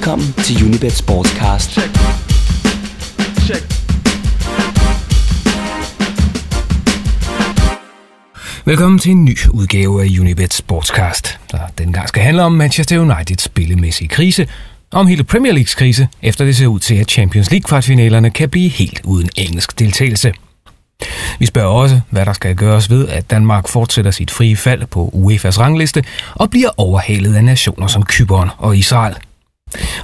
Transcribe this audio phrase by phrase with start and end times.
[0.00, 1.70] Velkommen til Unibet Sportscast.
[1.70, 1.90] Check.
[3.40, 3.64] Check.
[8.64, 13.42] Velkommen til en ny udgave af Unibet Sportscast, der dengang skal handle om Manchester Uniteds
[13.42, 14.46] spillemæssige krise,
[14.90, 18.48] om hele Premier Leagues krise, efter det ser ud til, at Champions League kvartfinalerne kan
[18.48, 20.32] blive helt uden engelsk deltagelse.
[21.38, 25.10] Vi spørger også, hvad der skal gøres ved, at Danmark fortsætter sit frie fald på
[25.14, 26.04] UEFA's rangliste
[26.34, 29.14] og bliver overhalet af nationer som Kypern og Israel.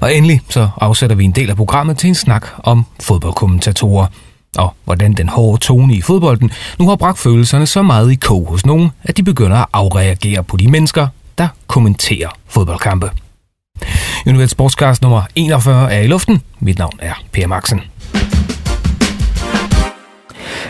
[0.00, 4.06] Og endelig så afsætter vi en del af programmet til en snak om fodboldkommentatorer
[4.58, 8.46] og hvordan den hårde tone i fodbolden nu har bragt følelserne så meget i kog
[8.48, 13.10] hos nogen, at de begynder at afreagere på de mennesker, der kommenterer fodboldkampe.
[14.26, 16.42] Universal Sportscast nummer 41 er i luften.
[16.60, 17.80] Mit navn er Per Maxen.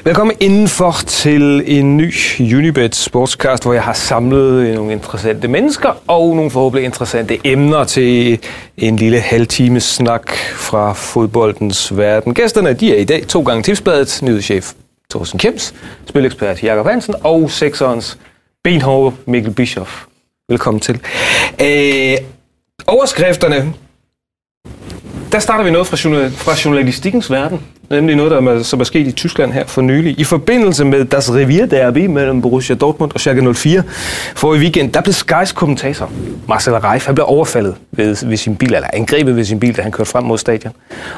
[0.07, 6.03] Velkommen indenfor til en ny Unibet Sportscast, hvor jeg har samlet øh, nogle interessante mennesker
[6.07, 8.39] og nogle forhåbentlig interessante emner til
[8.77, 12.35] en lille halvtimes snak fra fodboldens verden.
[12.35, 14.73] Gæsterne de er i dag to gange tipsbladet, nyhedschef
[15.11, 15.75] Thorsten Kjems,
[16.09, 18.19] spilekspert Jakob Hansen og sekserens
[18.65, 20.05] benhårde Mikkel Bischoff.
[20.49, 21.01] Velkommen til.
[21.63, 22.17] Øh,
[22.87, 23.75] overskrifterne
[25.33, 25.97] der starter vi noget fra,
[26.29, 27.61] fra journalistikkens verden,
[27.91, 30.21] nemlig noget, der er, som er sket i Tyskland her for nylig.
[30.21, 33.83] I forbindelse med Das Revier Derby mellem Borussia Dortmund og Schalke 04
[34.35, 36.11] for i weekend, der blev Skys kommentator
[36.49, 39.83] Marcel Reif, han blev overfaldet ved, ved sin bil, eller angrebet ved sin bil, da
[39.83, 40.73] han kørte frem mod stadion.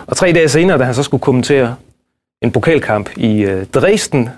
[0.06, 1.74] Og tre dage senere, da han så skulle kommentere
[2.42, 4.28] en pokalkamp i øh, Dresden,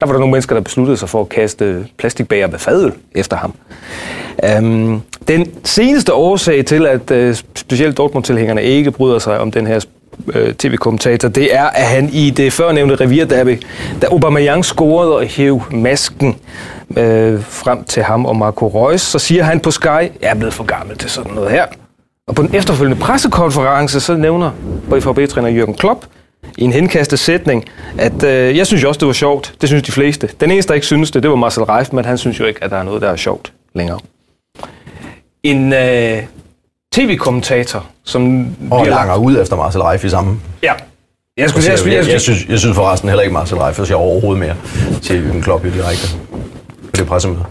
[0.00, 3.36] der var der nogle mennesker, der besluttede sig for at kaste plastikbager med fadøl efter
[3.36, 3.54] ham.
[4.58, 9.80] Um, den seneste årsag til, at uh, specielt Dortmund-tilhængerne ikke bryder sig om den her
[10.26, 13.62] uh, tv-kommentator, det er, at han i det førnævnte revierderby,
[14.02, 16.28] da Aubameyang scorede og hæv masken
[16.88, 16.96] uh,
[17.42, 20.64] frem til ham og Marco Reus, så siger han på Sky, jeg er blevet for
[20.64, 21.66] gammel til sådan noget her.
[22.28, 24.50] Og på den efterfølgende pressekonference, så nævner
[24.90, 26.04] BVB-træner Jürgen Klopp,
[26.58, 27.64] i en henkastet sætning,
[27.98, 29.54] at øh, jeg synes jo også, det var sjovt.
[29.60, 30.28] Det synes de fleste.
[30.40, 32.64] Den eneste, der ikke synes det, det var Marcel Reif, men han synes jo ikke,
[32.64, 33.98] at der er noget, der er sjovt længere.
[35.42, 36.22] En øh,
[36.92, 38.46] tv-kommentator, som...
[38.70, 39.24] Og langer lagt...
[39.24, 40.40] ud efter Marcel Reif i samme...
[40.62, 40.72] Ja.
[41.36, 43.84] Jeg, skulle, jeg, jeg, jeg, jeg, synes, jeg synes forresten heller ikke, Marcel Reif er
[43.84, 44.56] sjov overhovedet mere
[45.02, 46.08] til en klop i direkte
[46.82, 47.44] på det pressemøde.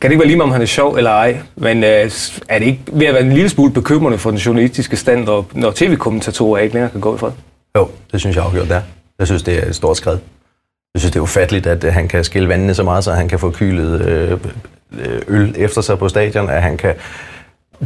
[0.00, 2.10] Kan det ikke være lige om han er sjov eller ej, men øh,
[2.48, 5.70] er det ikke ved at være en lille smule bekymrende for den journalistiske stand, når
[5.70, 7.30] tv-kommentatorer ikke længere kan gå i fred?
[7.76, 8.82] Jo, det synes jeg afgjort, det er.
[9.18, 10.20] Jeg synes, det er et stort skridt.
[10.94, 13.28] Jeg synes, det er ufatteligt, at øh, han kan skille vandene så meget, så han
[13.28, 14.38] kan få kylet øh,
[14.98, 16.94] øh, øl efter sig på stadion, at han kan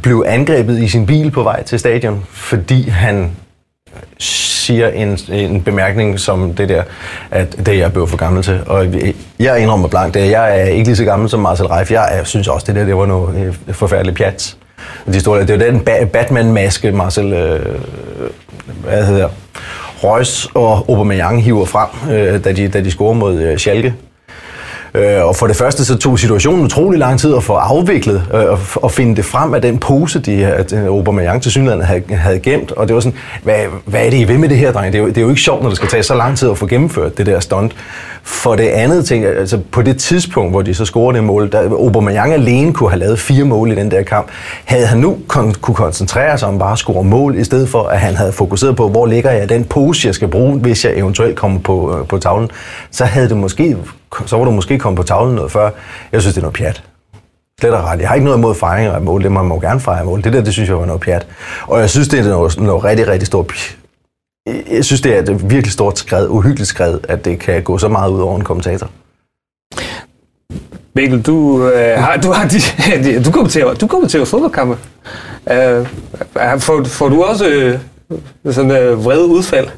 [0.03, 3.37] blive angrebet i sin bil på vej til stadion, fordi han
[4.19, 6.83] siger en, en bemærkning som det der,
[7.31, 8.61] at det er jeg blevet for gammel til.
[8.67, 8.87] Og
[9.39, 11.91] jeg indrømmer blankt, at jeg er ikke lige så gammel som Marcel Reif.
[11.91, 14.56] Jeg synes også, det der det var noget øh, forfærdeligt pjat.
[15.06, 17.81] De store, det var den Batman-maske, Marcel, øh,
[18.84, 19.28] hvad hedder
[20.04, 23.94] Reus og Aubameyang hiver frem, øh, da, de, da de scorer mod øh, Schalke.
[24.97, 28.77] Øh, og for det første så tog situationen utrolig lang tid at få afviklet øh,
[28.77, 32.38] og finde det frem af den pose, de, at øh, Aubameyang til synligheden havde, havde
[32.38, 32.72] gemt.
[32.72, 34.93] Og det var sådan, hvad, hvad er det, I ved med det her, dreng?
[34.93, 36.50] Det er, jo, det er jo ikke sjovt, når det skal tage så lang tid
[36.50, 37.72] at få gennemført det der stunt.
[38.22, 41.61] For det andet ting, altså på det tidspunkt, hvor de så scorede det mål, der
[41.61, 44.28] Aubameyang alene kunne have lavet fire mål i den der kamp,
[44.65, 47.82] havde han nu kon- kunne koncentrere sig om bare at score mål, i stedet for
[47.82, 50.93] at han havde fokuseret på, hvor ligger jeg den pose, jeg skal bruge, hvis jeg
[50.97, 52.50] eventuelt kommer på, øh, på tavlen,
[52.91, 53.76] så havde det måske,
[54.26, 55.70] så var du måske kommet på tavlen noget før.
[56.12, 56.82] Jeg synes, det er noget pjat.
[57.60, 58.00] Slet og ret.
[58.00, 59.22] Jeg har ikke noget imod fejring af mål.
[59.22, 60.22] Det må man jo gerne fejre mål.
[60.22, 61.26] Det der, det synes jeg var noget pjat.
[61.66, 63.76] Og jeg synes, det er noget, noget rigtig, rigtig stort
[64.70, 67.88] jeg synes, det er et virkelig stort skred, uhyggeligt skred, at det kan gå så
[67.88, 68.91] meget ud over en kommentator.
[70.94, 74.78] Mikkel, du, øh, har, du, har de, du kommenterer, du kommenterer fodboldkampe.
[75.50, 75.86] Øh,
[76.58, 77.78] får, får du også øh,
[78.54, 79.69] sådan øh, vrede udfald?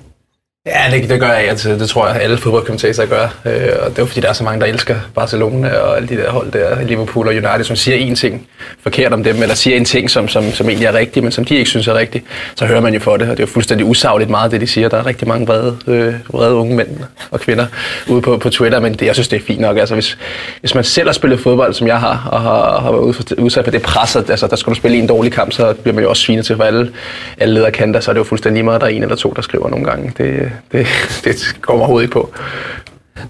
[0.67, 1.79] Ja, det, det gør jeg altid.
[1.79, 3.23] Det tror jeg, alle fodboldkommentatorer gør.
[3.45, 6.17] Øh, og det er fordi, der er så mange, der elsker Barcelona og alle de
[6.17, 8.49] der hold der, Liverpool og United, som siger en ting
[8.83, 11.45] forkert om dem, eller siger en ting, som, som, som egentlig er rigtig, men som
[11.45, 12.23] de ikke synes er rigtig.
[12.55, 14.67] Så hører man jo for det, og det er jo fuldstændig usagligt meget, det de
[14.67, 14.89] siger.
[14.89, 16.89] Der er rigtig mange vrede, øh, vrede unge mænd
[17.31, 17.67] og kvinder
[18.09, 19.79] ude på, på Twitter, men det, jeg synes, det er fint nok.
[19.79, 20.19] Altså, hvis,
[20.61, 23.71] hvis man selv har spillet fodbold, som jeg har, og har, har været udsat for
[23.71, 26.23] det pres, altså, der skal du spille en dårlig kamp, så bliver man jo også
[26.23, 26.93] svinet til for alle,
[27.39, 29.69] alle lederkanter, så er det jo fuldstændig meget, der er en eller to, der skriver
[29.69, 30.13] nogle gange.
[30.19, 30.87] Det, det,
[31.25, 32.31] det kommer overhovedet ikke på.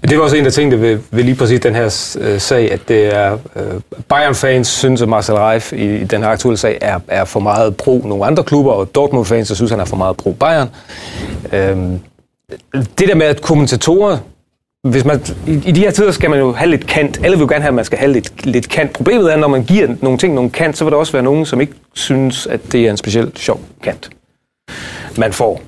[0.01, 2.71] Men det var også en af tingene ved, ved lige præcis den her øh, sag,
[2.71, 6.77] at det er øh, Bayern-fans synes, at Marcel Reif i, i den her aktuelle sag
[6.81, 10.17] er, er for meget pro nogle andre klubber, og Dortmund-fans synes, han er for meget
[10.17, 10.69] pro Bayern.
[11.43, 11.99] Uh,
[12.73, 14.17] det der med, at kommentatorer
[14.83, 17.19] hvis man, i, i de her tider skal man jo have lidt kant.
[17.23, 18.93] Alle vil jo gerne have, at man skal have lidt, lidt kant.
[18.93, 21.45] Problemet er, når man giver nogle ting nogle kant, så vil der også være nogen,
[21.45, 24.09] som ikke synes, at det er en specielt sjov kant,
[25.17, 25.61] man får.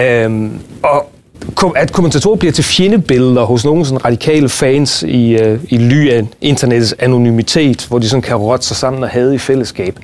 [0.00, 1.10] Øhm, og
[1.54, 6.10] kom- at kommentatorer bliver til fjendebilleder hos nogle sådan radikale fans i, øh, i ly
[6.10, 9.98] af internettets anonymitet, hvor de sådan kan rotte sig sammen og have i fællesskab.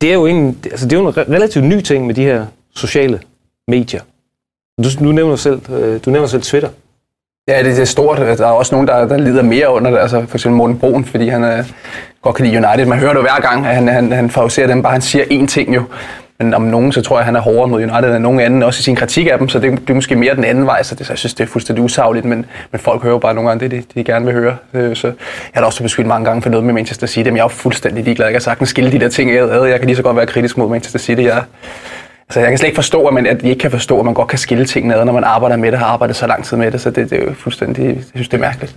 [0.00, 2.46] Det er jo en, altså det er jo en relativt ny ting med de her
[2.74, 3.20] sociale
[3.68, 4.00] medier.
[4.84, 6.68] Du, du nævner selv, øh, du nævner selv Twitter.
[7.48, 8.18] Ja, det, det er stort.
[8.18, 9.98] Der er også nogen, der, der lider mere under det.
[9.98, 11.64] Altså for eksempel Morten Broen, fordi han øh,
[12.22, 12.86] godt kan lide United.
[12.86, 15.24] Man hører det jo hver gang, at han, han, han favoriserer dem, bare han siger
[15.24, 15.82] én ting jo.
[16.40, 18.62] Men om nogen, så tror jeg, at han er hårdere mod United end nogen anden,
[18.62, 20.82] også i sin kritik af dem, så det, det er måske mere den anden vej,
[20.82, 23.34] så det, så jeg synes, det er fuldstændig usagligt, men, men folk hører jo bare
[23.34, 24.56] nogle gange det, de, de gerne vil høre.
[24.74, 25.14] Øh, så jeg
[25.54, 27.48] har da også beskyldt mange gange for noget med Manchester City, men jeg er jo
[27.48, 28.26] fuldstændig ligeglad.
[28.26, 29.64] Jeg kan sagtens skille de der ting ad.
[29.64, 31.22] Jeg kan lige så godt være kritisk mod Manchester City.
[31.22, 31.42] Jeg,
[32.28, 34.14] altså, jeg kan slet ikke forstå, at, man, at de ikke kan forstå, at man
[34.14, 36.56] godt kan skille tingene ad, når man arbejder med det, har arbejdet så lang tid
[36.56, 38.76] med det, så det, det er jo fuldstændig, jeg synes, det er mærkeligt.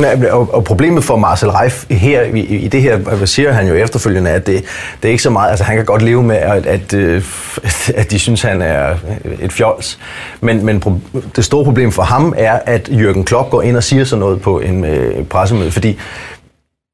[0.00, 3.68] Nej, og, og problemet for Marcel Reif her, i, i det her, hvad siger han
[3.68, 4.64] jo efterfølgende, at det,
[5.02, 7.24] det er ikke så meget, altså han kan godt leve med, at, at, øh,
[8.00, 8.96] at de synes, han er
[9.40, 9.98] et fjols.
[10.40, 10.94] Men, men pro,
[11.36, 14.40] det store problem for ham er, at Jürgen Klopp går ind og siger sådan noget
[14.40, 15.98] på en øh, pressemøde, fordi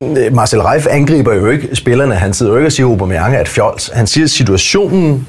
[0.03, 2.15] øh, Marcel Reif angriber jo ikke spillerne.
[2.15, 3.91] Han sidder jo ikke og siger, at Aubameyang er et fjols.
[3.95, 5.27] Han siger, at situationen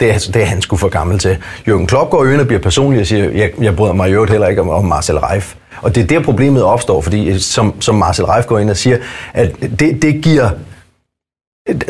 [0.00, 1.38] det er, det er han skulle for gammel til.
[1.68, 4.30] Jürgen Klopp går ind og bliver personlig og siger, jeg, jeg bryder mig i øvrigt
[4.30, 5.54] heller ikke om, om Marcel Reif.
[5.82, 8.76] Og det er der problemet opstår, fordi øh, som, som Marcel Reif går ind og
[8.76, 8.96] siger,
[9.34, 10.50] at det, det giver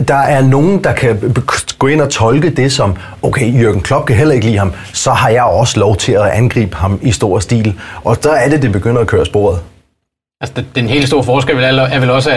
[0.08, 1.34] der er nogen, der kan
[1.78, 5.10] gå ind og tolke det som, okay, Jürgen Klopp kan heller ikke lide ham, så
[5.10, 7.74] har jeg også lov til at angribe ham i stor stil.
[8.04, 9.60] Og der er det, det begynder at køre sporet.
[10.40, 12.30] Altså, den helt store forskel vel er, er vel også,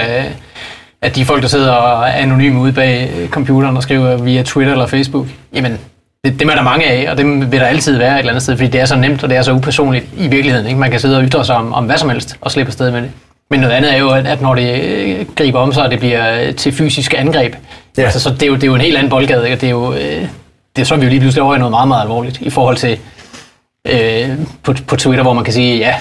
[1.01, 4.43] at, de folk, der sidder og er anonyme ude bag øh, computeren og skriver via
[4.43, 5.79] Twitter eller Facebook, jamen,
[6.25, 8.43] det, dem er der mange af, og dem vil der altid være et eller andet
[8.43, 10.67] sted, fordi det er så nemt, og det er så upersonligt i virkeligheden.
[10.67, 10.79] Ikke?
[10.79, 13.01] Man kan sidde og ytre sig om, om hvad som helst og slippe afsted med
[13.01, 13.11] det.
[13.51, 16.41] Men noget andet er jo, at, når det øh, griber om sig, og det bliver
[16.41, 17.55] øh, til fysiske angreb,
[17.97, 18.03] Ja.
[18.03, 19.55] altså, så det er, jo, det er jo en helt anden boldgade, ikke?
[19.57, 20.27] og det er jo, øh,
[20.75, 22.77] det er så vi jo lige pludselig over i noget meget, meget alvorligt i forhold
[22.77, 22.97] til
[23.87, 24.29] øh,
[24.63, 25.95] på, på Twitter, hvor man kan sige, ja,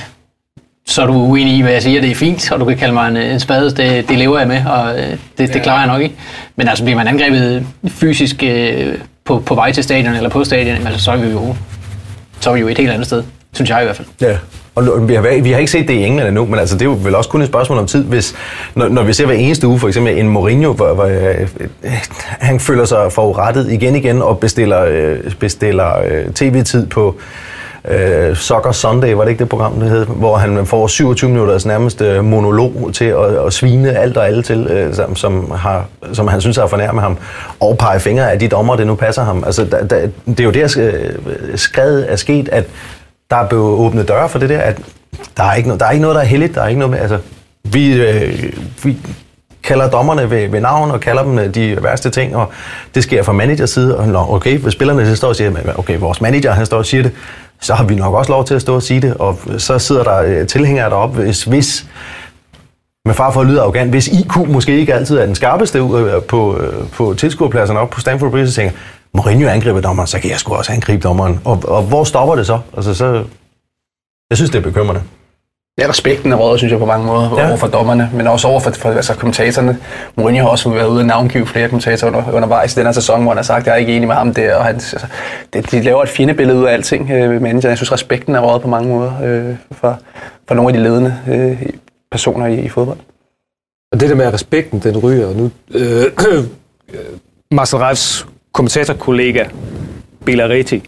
[0.86, 2.94] så er du uenig i, hvad jeg siger, det er fint, og du kan kalde
[2.94, 4.94] mig en, en spade, det, det lever jeg med, og
[5.38, 6.14] det, det klarer jeg nok ikke.
[6.56, 8.94] Men altså, bliver man angrebet fysisk øh,
[9.24, 11.54] på, på vej til stadion eller på stadion, altså, så er vi jo
[12.40, 13.22] så er vi jo et helt andet sted,
[13.52, 14.08] synes jeg i hvert fald.
[14.20, 14.36] Ja.
[14.74, 16.86] Og vi har, vi har ikke set det i England endnu, men altså, det er
[16.86, 18.34] jo vel også kun et spørgsmål om tid, hvis,
[18.74, 21.48] når, når vi ser hver eneste uge, for eksempel en Mourinho, hvor, hvor øh,
[22.40, 27.16] han føler sig forurettet igen igen og bestiller, øh, bestiller øh, tv-tid på
[27.88, 31.66] øh, Soccer Sunday, var det ikke det program, det hed, hvor han får 27 minutters
[31.66, 35.86] nærmest øh, monolog til at, at svine alt og alle til, øh, som, som, har,
[36.12, 37.18] som han synes er fornærmet ham,
[37.60, 39.44] og pege fingre af de dommer, det nu passer ham.
[39.46, 42.64] Altså, da, da, det er jo der, øh, skrevet er sket, at
[43.30, 44.78] der er blevet åbnet døre for det der, at
[45.36, 46.54] der er ikke, no, der er ikke noget, der er heldigt.
[46.54, 47.18] Der er ikke noget med, altså,
[47.64, 48.52] vi, øh,
[48.84, 48.96] vi
[49.64, 52.50] kalder dommerne ved, ved navn og kalder dem øh, de værste ting, og
[52.94, 55.98] det sker fra managers side, og nå, okay, hvis spillerne så står og siger, okay,
[55.98, 57.12] vores manager han står og siger det,
[57.60, 60.02] så har vi nok også lov til at stå og sige det, og så sidder
[60.02, 61.86] der øh, tilhængere deroppe, hvis, hvis
[63.06, 66.00] med far for at lyde arrogant, hvis IQ måske ikke altid er den skarpeste ud
[66.00, 66.60] øh, på,
[66.92, 68.76] på tilskuerpladserne op på Stamford Bridge, så tænker
[69.14, 71.40] Mourinho angriber dommeren, så kan jeg sgu også angribe dommeren.
[71.44, 72.58] Og, og hvor stopper det så?
[72.76, 73.24] Altså, så?
[74.30, 75.02] Jeg synes, det er bekymrende.
[75.80, 77.48] Ja, respekten er rådet, synes jeg, på mange måder Ja.
[77.48, 79.78] over for dommerne, men også over for, for altså, kommentatorerne.
[80.16, 83.22] Mourinho har også været ude og navngive flere kommentatorer under, undervejs i den her sæson,
[83.22, 85.06] hvor han har sagt, at jeg er ikke enig med ham der, og han, altså,
[85.52, 87.70] det, de laver et fjendebillede ud af alting øh, med manageren.
[87.70, 89.98] Jeg synes, respekten er rådet på mange måder øh, for,
[90.48, 91.62] for nogle af de ledende øh,
[92.12, 92.98] personer i, i fodbold.
[93.92, 95.50] Og det der med at respekten, den ryger og nu.
[95.74, 96.44] Øh, øh,
[97.56, 99.44] Marcel Reifs kommentatorkollega
[100.24, 100.82] Bellaretti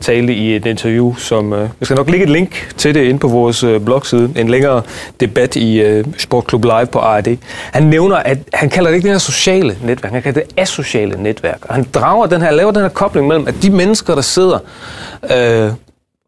[0.00, 1.52] talte i et interview, som...
[1.52, 4.32] Øh, jeg skal nok lægge et link til det inde på vores øh, blogside.
[4.36, 4.82] En længere
[5.20, 7.36] debat i øh, Sportklub Live på ARD.
[7.72, 11.22] Han nævner, at han kalder det ikke det her sociale netværk, han kalder det asociale
[11.22, 11.64] netværk.
[11.68, 14.58] Og han drager den her, laver den her kobling mellem, at de mennesker, der sidder
[15.36, 15.72] øh,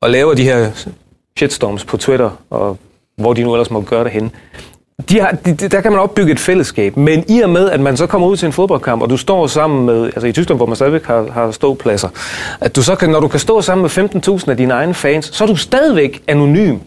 [0.01, 0.71] og laver de her
[1.37, 2.79] shitstorms på Twitter, og
[3.17, 4.31] hvor de nu ellers må gøre det henne,
[5.09, 7.81] de har, de, de- der kan man opbygge et fællesskab, men i og med, at
[7.81, 10.59] man så kommer ud til en fodboldkamp, og du står sammen med, altså i Tyskland,
[10.59, 12.09] hvor man stadigvæk har, har ståpladser,
[12.61, 13.91] at du så kan, når du kan stå sammen med
[14.41, 16.79] 15.000 af dine egne fans, så er du stadigvæk anonym.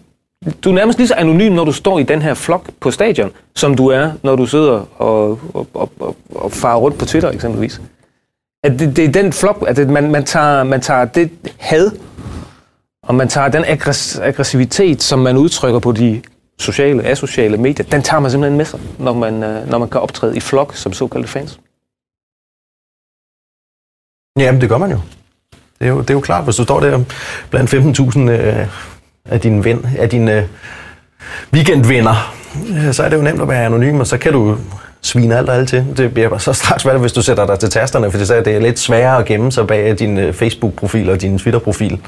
[0.64, 3.32] Du er nærmest lige så anonym, når du står i den her flok på stadion,
[3.56, 7.32] som du er, når du sidder og, og, og, og, og farer rundt på Twitter
[7.32, 7.82] eksempelvis.
[8.64, 11.92] At det, det er den flok, at det, man, man, tager, man tager det had,
[13.04, 13.64] og man tager den
[14.22, 16.22] aggressivitet, som man udtrykker på de
[16.60, 20.02] sociale, asociale medier, den tager man simpelthen med sig, når man, øh, når man kan
[20.02, 21.60] optræde i flok som såkaldte fans.
[24.40, 25.00] Jamen, det gør man jo.
[25.80, 27.04] Det er jo, det er jo klart, hvis du står der
[27.50, 28.68] blandt 15.000 øh,
[29.26, 30.44] af dine, ven, af dine øh,
[31.54, 32.36] weekendvenner,
[32.70, 34.58] øh, så er det jo nemt at være anonym, og så kan du
[35.02, 35.86] svine alt og alt til.
[35.98, 38.80] Det bliver så straks svært, hvis du sætter dig til tasterne, for det er lidt
[38.80, 42.00] sværere at gemme sig bag din øh, Facebook-profil og din Twitter-profil.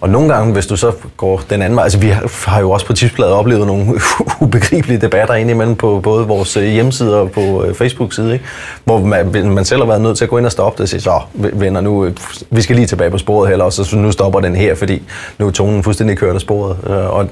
[0.00, 2.08] Og nogle gange, hvis du så går den anden vej, altså vi
[2.44, 3.86] har jo også på Tipsbladet oplevet nogle
[4.40, 8.44] ubegribelige debatter indimellem på både vores øh, hjemmeside og på øh, Facebook-side, ikke?
[8.84, 10.88] hvor man, man selv har været nødt til at gå ind og stoppe det og
[10.88, 12.16] sige, så venner, nu, øh,
[12.50, 15.02] vi skal lige tilbage på sporet heller, og så nu stopper den her, fordi
[15.38, 16.84] nu er tonen fuldstændig kørt af sporet.
[16.84, 17.28] Og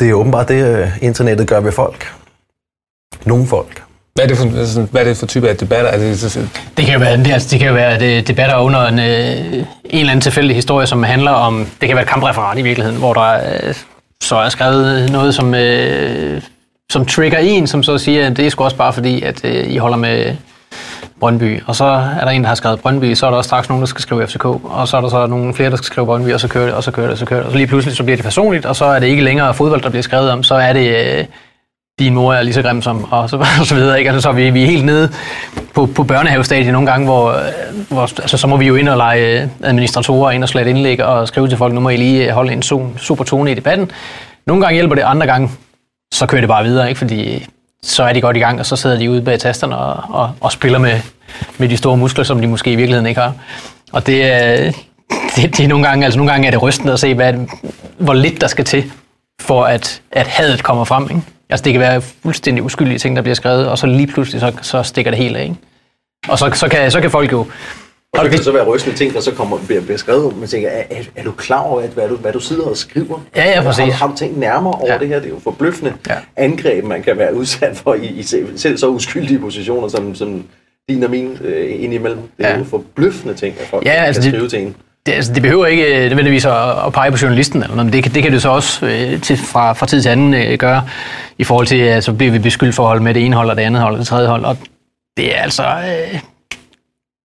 [0.00, 2.06] det er åbenbart det, internettet gør ved folk.
[3.24, 3.82] Nogle folk.
[4.14, 5.90] Hvad er det for, altså, hvad er det for type af debatter?
[5.90, 8.56] Er det, det kan jo være, det, altså, det kan jo være det, øh, debatter
[8.56, 12.10] under en, øh, en eller anden tilfældig historie, som handler om, det kan være et
[12.10, 13.74] kampreferat i virkeligheden, hvor der øh,
[14.22, 16.42] så er skrevet noget, som, øh,
[16.92, 19.66] som trigger en, som så siger, at det er sgu også bare fordi, at øh,
[19.66, 20.36] I holder med
[21.20, 21.62] Brøndby.
[21.66, 21.84] Og så
[22.20, 24.02] er der en, der har skrevet Brøndby, så er der også straks nogen, der skal
[24.02, 26.48] skrive FCK, og så er der så nogle flere, der skal skrive Brøndby, og så
[26.48, 27.46] kører det, og så kører det, og så kører det.
[27.46, 29.82] Og så lige pludselig så bliver det personligt, og så er det ikke længere fodbold,
[29.82, 31.18] der bliver skrevet om, så er det...
[31.18, 31.24] Øh,
[32.04, 33.98] din mor er lige så grim som, og så, og så videre.
[33.98, 34.10] Ikke?
[34.10, 35.12] Altså, så er vi, vi er helt nede
[35.74, 37.36] på, på børnehavestadiet nogle gange, hvor,
[37.88, 41.04] hvor altså, så må vi jo ind og lege øh, administratorer ind og slette indlæg
[41.04, 42.62] og skrive til folk, nu må I lige øh, holde en
[42.98, 43.90] super tone i debatten.
[44.46, 45.50] Nogle gange hjælper det, andre gange
[46.14, 46.98] så kører det bare videre, ikke?
[46.98, 47.46] fordi
[47.82, 50.32] så er de godt i gang, og så sidder de ude bag tasterne og, og,
[50.40, 51.00] og spiller med,
[51.58, 53.34] med de store muskler, som de måske i virkeligheden ikke har.
[53.92, 54.72] Og det, øh,
[55.36, 57.34] det, det er nogle gange, altså nogle gange er det rystende at se, hvad,
[57.98, 58.92] hvor lidt der skal til,
[59.40, 61.02] for at, at hadet kommer frem.
[61.10, 61.22] Ikke?
[61.50, 64.52] Altså det kan være fuldstændig uskyldige ting, der bliver skrevet, og så lige pludselig så,
[64.62, 65.42] så stikker det helt af.
[65.42, 65.56] Ikke?
[66.28, 67.46] Og så, så, kan, så kan folk jo...
[68.12, 70.36] Og det kan så være rystende ting, der så kommer, bliver, bliver skrevet.
[70.36, 72.76] Man tænker, er, er, er du klar over, at, hvad, du, hvad du sidder og
[72.76, 73.20] skriver?
[73.36, 73.84] Ja, ja, præcis.
[73.84, 74.98] Har, har du tænkt nærmere over ja.
[74.98, 75.16] det her?
[75.16, 76.14] Det er jo forbløffende ja.
[76.36, 78.22] angreb, man kan være udsat for i, i
[78.56, 80.44] selv så uskyldige positioner, som, som
[80.88, 82.20] din og min øh, indimellem.
[82.38, 82.58] Det er ja.
[82.58, 84.76] jo forbløffende ting, at folk ja, altså kan skrive det, til en
[85.06, 88.04] det, altså, det behøver ikke øh, nødvendigvis at, at pege på journalisten, eller noget, men
[88.04, 90.82] det, det kan det så også øh, til, fra, fra tid til anden øh, gøre,
[91.38, 93.50] i forhold til, at så bliver vi beskyldt for at holde med det ene hold,
[93.50, 94.56] og det andet hold, og det tredje hold, og
[95.16, 95.62] det er altså...
[95.62, 96.20] Øh,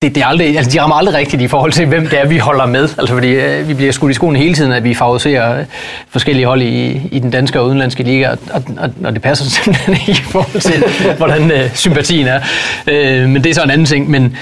[0.03, 2.27] det, det er aldrig, altså de rammer aldrig rigtigt i forhold til, hvem det er,
[2.27, 2.83] vi holder med.
[2.83, 5.65] Altså fordi øh, vi bliver skudt i skoen hele tiden, at vi favoriserer øh,
[6.09, 9.95] forskellige hold i, i den danske og udenlandske liga, og, og, og det passer simpelthen
[9.95, 10.85] ikke i forhold til,
[11.17, 12.41] hvordan øh, sympatien er.
[12.87, 14.11] Øh, men det er så en anden ting.
[14.11, 14.37] Men,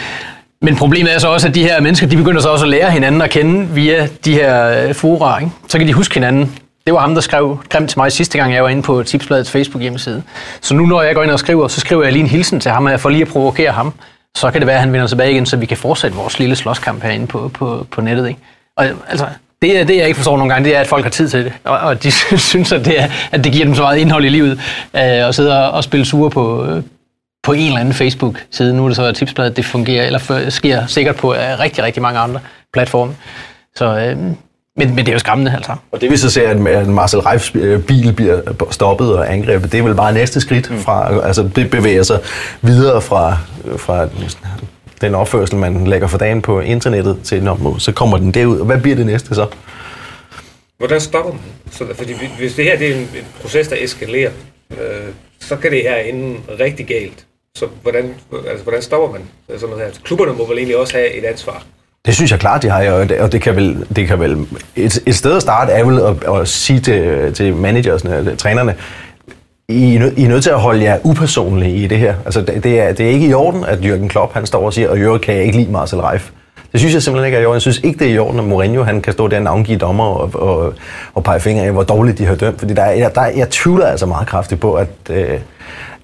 [0.63, 2.91] men problemet er så også, at de her mennesker, de begynder så også at lære
[2.91, 5.39] hinanden at kende via de her øh, fora.
[5.39, 5.53] Ikke?
[5.69, 6.59] Så kan de huske hinanden.
[6.87, 9.51] Det var ham, der skrev grimt til mig sidste gang, jeg var inde på Tipsbladets
[9.51, 10.23] Facebook-hjemmeside.
[10.61, 12.71] Så nu, når jeg går ind og skriver, så skriver jeg lige en hilsen til
[12.71, 13.93] ham, for lige at provokere ham.
[14.37, 16.57] Så kan det være, at han vender tilbage igen, så vi kan fortsætte vores lille
[16.57, 18.29] slåskamp herinde på, på, på nettet.
[18.29, 18.41] Ikke?
[18.77, 19.27] Og altså,
[19.63, 21.53] det, det, jeg ikke forstår nogle gange, det er, at folk har tid til det.
[21.65, 22.11] Og, og de
[22.51, 24.59] synes, at det, er, at det giver dem så meget indhold i livet, øh,
[25.29, 26.83] at sidde og, og spille sure på, øh,
[27.43, 28.77] på en eller anden Facebook-side.
[28.77, 32.21] Nu er det så, tipsbladet det fungerer, eller sker sikkert på uh, rigtig, rigtig mange
[32.21, 32.41] andre
[32.73, 33.15] platforme.
[33.77, 34.23] Så, uh,
[34.77, 35.77] men, men det er jo skræmmende, altså.
[35.93, 39.79] Og det vi så ser, at Marcel Reifs øh, bil bliver stoppet og angrebet, det
[39.79, 40.79] er vel bare næste skridt mm.
[40.79, 42.21] fra, altså det bevæger sig
[42.63, 43.39] videre fra,
[43.77, 44.09] fra
[45.01, 48.59] den opførsel, man lægger for dagen på internettet til, når, så kommer den derud.
[48.59, 49.47] Og hvad bliver det næste så?
[50.79, 51.41] Hvordan stopper man?
[51.71, 54.31] Så, fordi hvis det her det er en, en proces, der eskalerer,
[54.71, 54.79] øh,
[55.41, 57.27] så kan det her ende rigtig galt.
[57.57, 58.15] Så hvordan,
[58.49, 59.87] altså, hvordan stopper man sådan noget her?
[59.87, 61.65] Altså, klubberne må vel egentlig også have et ansvar.
[62.07, 64.47] Det synes jeg klart, de har, og det, og det kan vel, det kan vel
[64.77, 68.75] et, et sted at starte er vel at, at sige til, til managersne, trænerne,
[69.69, 72.15] I, I er nødt til at holde jer upersonlige i det her.
[72.25, 74.73] Altså, det, det, er, det er ikke i orden, at Jürgen Klopp han står og
[74.73, 76.31] siger, og Jürgen kan jeg ikke lide Marcel Reif.
[76.73, 77.55] Det synes jeg simpelthen ikke er i orden.
[77.55, 79.79] Jeg synes ikke, det er i orden, at Mourinho han kan stå der og navngive
[79.79, 80.75] dommer og, og,
[81.15, 82.59] og pege fingre af, hvor dårligt de har dømt.
[82.59, 85.39] Fordi der er, der, jeg tvivler altså meget kraftigt på, at, øh,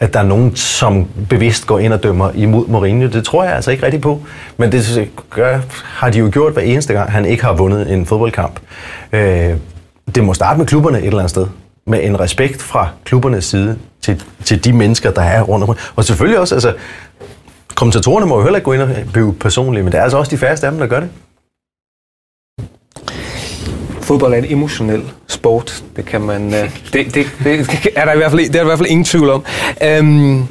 [0.01, 3.09] at der er nogen, som bevidst går ind og dømmer imod Mourinho.
[3.09, 4.23] Det tror jeg altså ikke rigtigt på.
[4.57, 8.07] Men det gør, har de jo gjort hver eneste gang, han ikke har vundet en
[8.07, 8.61] fodboldkamp.
[9.13, 9.57] Øh,
[10.15, 11.47] det må starte med klubberne et eller andet sted.
[11.87, 15.87] Med en respekt fra klubbernes side til, til de mennesker, der er rundt omkring.
[15.97, 16.75] Og selvfølgelig også, altså,
[17.75, 20.31] kommentatorerne må jo heller ikke gå ind og blive personlige, men det er altså også
[20.31, 21.09] de færreste af dem, der gør det.
[24.09, 25.85] Fodbold er en emotionel sport.
[25.97, 26.47] Det kan man.
[26.47, 26.53] Uh,
[26.93, 29.05] det, det, det, er der i hvert fald, det er der i hvert fald ingen
[29.05, 29.45] tvivl om.
[30.01, 30.49] Um,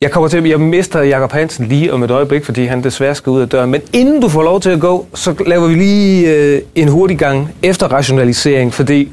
[0.00, 3.30] jeg kommer til, jeg mister Jakob Hansen lige om et øjeblik, fordi han desværre skal
[3.30, 3.70] ud af døren.
[3.70, 7.18] Men inden du får lov til at gå, så laver vi lige uh, en hurtig
[7.18, 9.12] gang efter rationalisering, fordi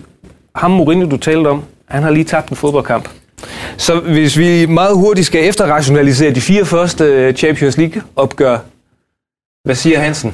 [0.55, 3.09] ham Mourinho, du talte om, han har lige tabt en fodboldkamp.
[3.77, 8.57] Så hvis vi meget hurtigt skal efterrationalisere de fire første øh, Champions League-opgør,
[9.65, 10.33] hvad siger Hansen?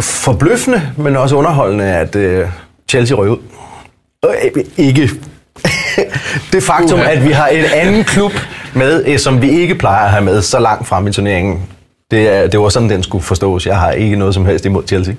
[0.00, 2.48] Forbløffende, men også underholdende, at uh,
[2.88, 3.38] Chelsea røg ud.
[4.24, 5.10] Øh, ikke
[6.52, 8.32] det faktum, at vi har et andet klub
[8.74, 11.62] med, som vi ikke plejer at have med så langt frem i turneringen,
[12.10, 13.66] det, er, det var sådan, den skulle forstås.
[13.66, 15.14] Jeg har ikke noget som helst imod Chelsea.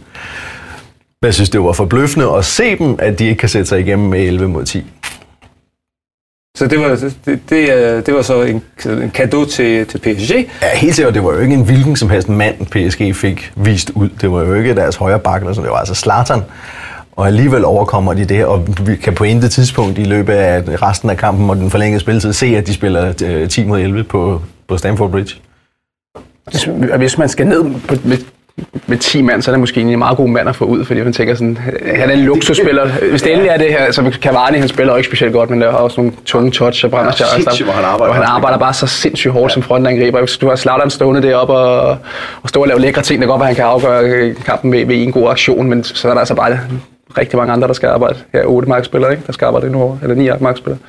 [1.21, 4.09] Jeg synes, det var forbløffende at se dem, at de ikke kan sætte sig igennem
[4.09, 4.85] med 11 mod 10.
[6.59, 6.87] Så det var,
[7.25, 10.31] det, det, øh, det var så en, en gave til, til PSG.
[10.61, 13.91] Ja, helt sikkert, det var jo ikke en hvilken som helst mand, PSG fik vist
[13.95, 14.09] ud.
[14.21, 15.65] Det var jo ikke deres højre bakke, eller sådan.
[15.65, 16.41] det var altså Zlatan.
[17.11, 21.09] Og alligevel overkommer de det, og vi kan på intet tidspunkt i løbet af resten
[21.09, 24.41] af kampen og den forlængede spilletid se, at de spiller øh, 10 mod 11 på,
[24.67, 25.35] på Stamford Bridge.
[26.51, 27.95] Hvis, hvis man skal ned på,
[28.73, 30.85] med, med 10 mand, så er det måske en meget god mand at få ud,
[30.85, 31.57] fordi man tænker sådan,
[31.95, 32.87] han er en luksusspiller.
[33.09, 35.71] Hvis det endelig er det her, så Cavani, han spiller ikke specielt godt, men der
[35.71, 38.57] har også nogle tunge touch og brænder Ja, sindssygt, hvor han arbejder og han arbejder
[38.57, 39.53] bare så sindssygt hårdt ja.
[39.53, 40.19] som frontangriber.
[40.19, 41.97] Hvis du har Zlatan stående deroppe og,
[42.41, 44.85] og stå og lave lækre ting, det kan godt være, han kan afgøre kampen ved,
[44.85, 46.59] ved en god aktion, men så er der altså bare
[47.17, 48.19] rigtig mange andre, der skal arbejde.
[48.33, 49.23] Her er otte markspillere, ikke?
[49.27, 50.79] der skal arbejde endnu over, eller ni markspillere.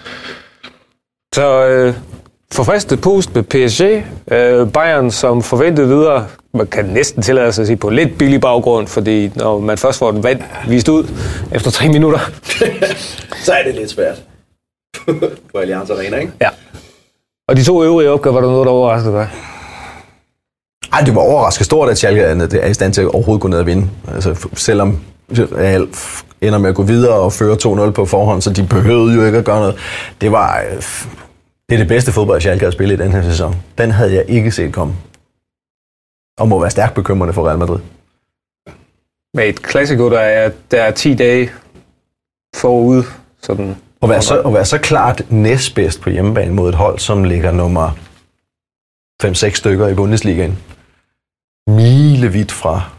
[1.34, 1.94] Så øh,
[2.52, 3.80] forfristet pust med PSG.
[4.34, 6.26] Øh, Bayern som forventet videre.
[6.54, 9.98] Man kan næsten tillade sig at sige på lidt billig baggrund, fordi når man først
[9.98, 11.04] får den vand vist ud
[11.52, 12.18] efter tre minutter.
[13.44, 14.22] Så er det lidt svært.
[15.52, 16.32] på Allianz Arena, ikke?
[16.40, 16.48] Ja.
[17.48, 19.28] Og de to øvrige opgaver, var der noget, der overraskede dig?
[20.92, 23.48] Ej, det var overraskende stort, at Schalke er er i stand til at overhovedet gå
[23.48, 23.90] ned og vinde.
[24.14, 24.98] Altså, selvom
[25.32, 25.88] Real
[26.40, 29.38] ender med at gå videre og føre 2-0 på forhånd, så de behøvede jo ikke
[29.38, 29.76] at gøre noget.
[30.20, 30.62] Det var...
[31.70, 33.62] Det er det bedste fodbold, Schalke har spillet i den her sæson.
[33.78, 34.94] Den havde jeg ikke set komme.
[36.38, 37.78] Og må være stærkt bekymrende for Real Madrid.
[39.34, 41.50] Med et klassiko, der er, der er 10 dage
[42.56, 43.02] forud.
[43.42, 43.76] Sådan.
[44.02, 47.52] At være, så, at være så klart næstbedst på hjemmebane mod et hold, som ligger
[47.52, 47.90] nummer
[49.22, 50.58] 5-6 stykker i Bundesligaen.
[51.66, 52.90] Milevidt fra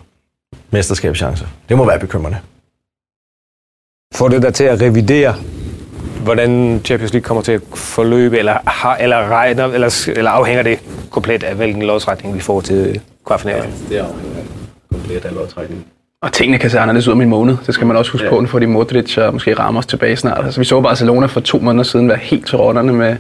[0.70, 1.48] mesterskabschancer.
[1.70, 2.40] Det må være bekymrende.
[4.14, 5.36] Får det der til at revidere,
[6.24, 10.80] hvordan Champions League kommer til at forløbe, eller, har, eller, regner, eller, eller afhænger det
[11.10, 13.74] komplet af, hvilken lodtrækning vi får til kvartfinalen?
[13.90, 14.06] Det er
[14.92, 15.86] komplet af lodtrækningen.
[16.24, 17.58] Og tingene kan se anderledes ud om en måned.
[17.66, 18.32] Det skal man også huske ja.
[18.32, 20.46] på, får de Modric og måske Ramos tilbage snart.
[20.46, 23.16] Altså, vi så Barcelona for to måneder siden være helt til rotterne med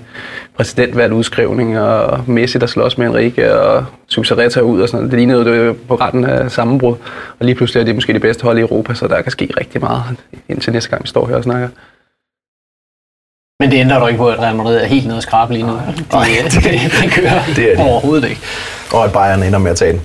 [0.57, 5.11] præsidentvalg udskrivning og Messi, der slås med Enrique og Susareta ud og sådan noget.
[5.11, 6.95] Det lignede jo det på retten af sammenbrud.
[7.39, 9.49] Og lige pludselig er det måske det bedste hold i Europa, så der kan ske
[9.59, 10.03] rigtig meget
[10.49, 11.67] indtil næste gang, vi står her og snakker.
[13.61, 15.63] Men det ændrer dog ikke på, at Real Madrid er helt nede og skrabe lige
[15.63, 15.73] nu.
[15.73, 15.79] De,
[16.51, 16.61] de,
[17.01, 17.83] de kører Det er de.
[17.83, 18.41] overhovedet ikke.
[18.93, 20.01] Og at Bayern ender med at tage den.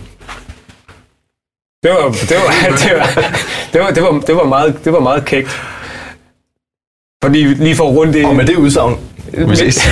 [1.83, 3.07] Det var, det var, det var,
[3.73, 5.61] det var, det var, det var, meget, det var meget kægt.
[7.25, 8.25] Fordi lige for at runde det...
[8.25, 8.99] Og med det udsagn,
[9.33, 9.75] vi ses.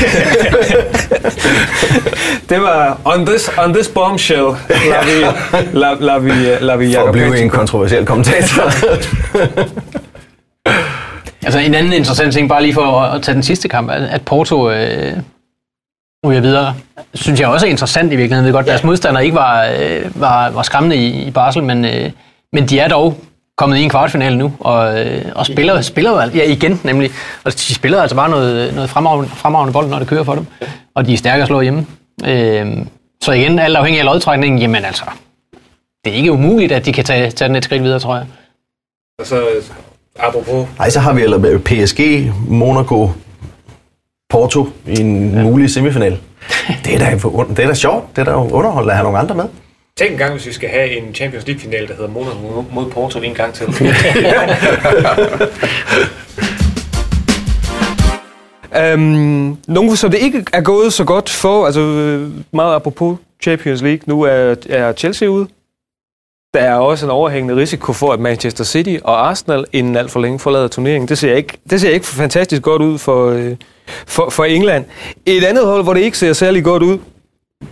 [2.50, 5.20] det var on this, on this bombshell, lader vi,
[5.78, 8.72] lader, lader vi, lader vi For at Jacob blive en kontroversiel kommentator.
[11.44, 14.22] Altså en anden interessant ting, bare lige for at, at tage den sidste kamp, at,
[14.22, 15.16] Porto øh,
[16.26, 16.74] ryger videre,
[17.14, 18.46] synes jeg også er interessant i virkeligheden.
[18.46, 21.84] Jeg ved godt, deres modstandere ikke var, øh, var, var skræmmende i, i Basel, men,
[21.84, 22.10] øh,
[22.52, 23.16] men de er dog
[23.56, 27.10] kommet i en kvartfinale nu, og, øh, og spiller, spiller ja, igen nemlig.
[27.44, 30.46] Og de spiller altså bare noget, noget fremragende, fremragende bold, når det kører for dem.
[30.94, 31.86] Og de er stærke at slå hjemme.
[32.26, 32.76] Øh,
[33.22, 35.04] så igen, alt afhængig af lodtrækningen, jamen altså,
[36.04, 38.26] det er ikke umuligt, at de kan tage, tage den et skridt videre, tror jeg.
[39.20, 39.44] Og så
[40.18, 40.66] apropos...
[40.78, 43.10] Nej, så har vi eller PSG, Monaco,
[44.30, 45.42] Porto i en ja.
[45.42, 46.18] mulig semifinal.
[46.84, 47.10] Det er, da,
[47.48, 48.16] det er da sjovt.
[48.16, 49.44] Det er da underholdende at have nogle andre med.
[49.96, 53.20] Tænk en gang, hvis vi skal have en Champions League-finale, der hedder Monaco mod Porto
[53.20, 53.66] en gang til.
[58.82, 63.82] øhm, nogen, som det ikke er gået så godt for, altså øh, meget apropos Champions
[63.82, 65.48] League, nu er, er Chelsea ude.
[66.54, 70.20] Der er også en overhængende risiko for, at Manchester City og Arsenal inden alt for
[70.20, 71.08] længe forlader turneringen.
[71.08, 73.56] Det ser ikke, det ser ikke fantastisk godt ud for, øh,
[74.06, 74.84] for, for England.
[75.26, 76.98] Et andet hold, hvor det ikke ser særlig godt ud,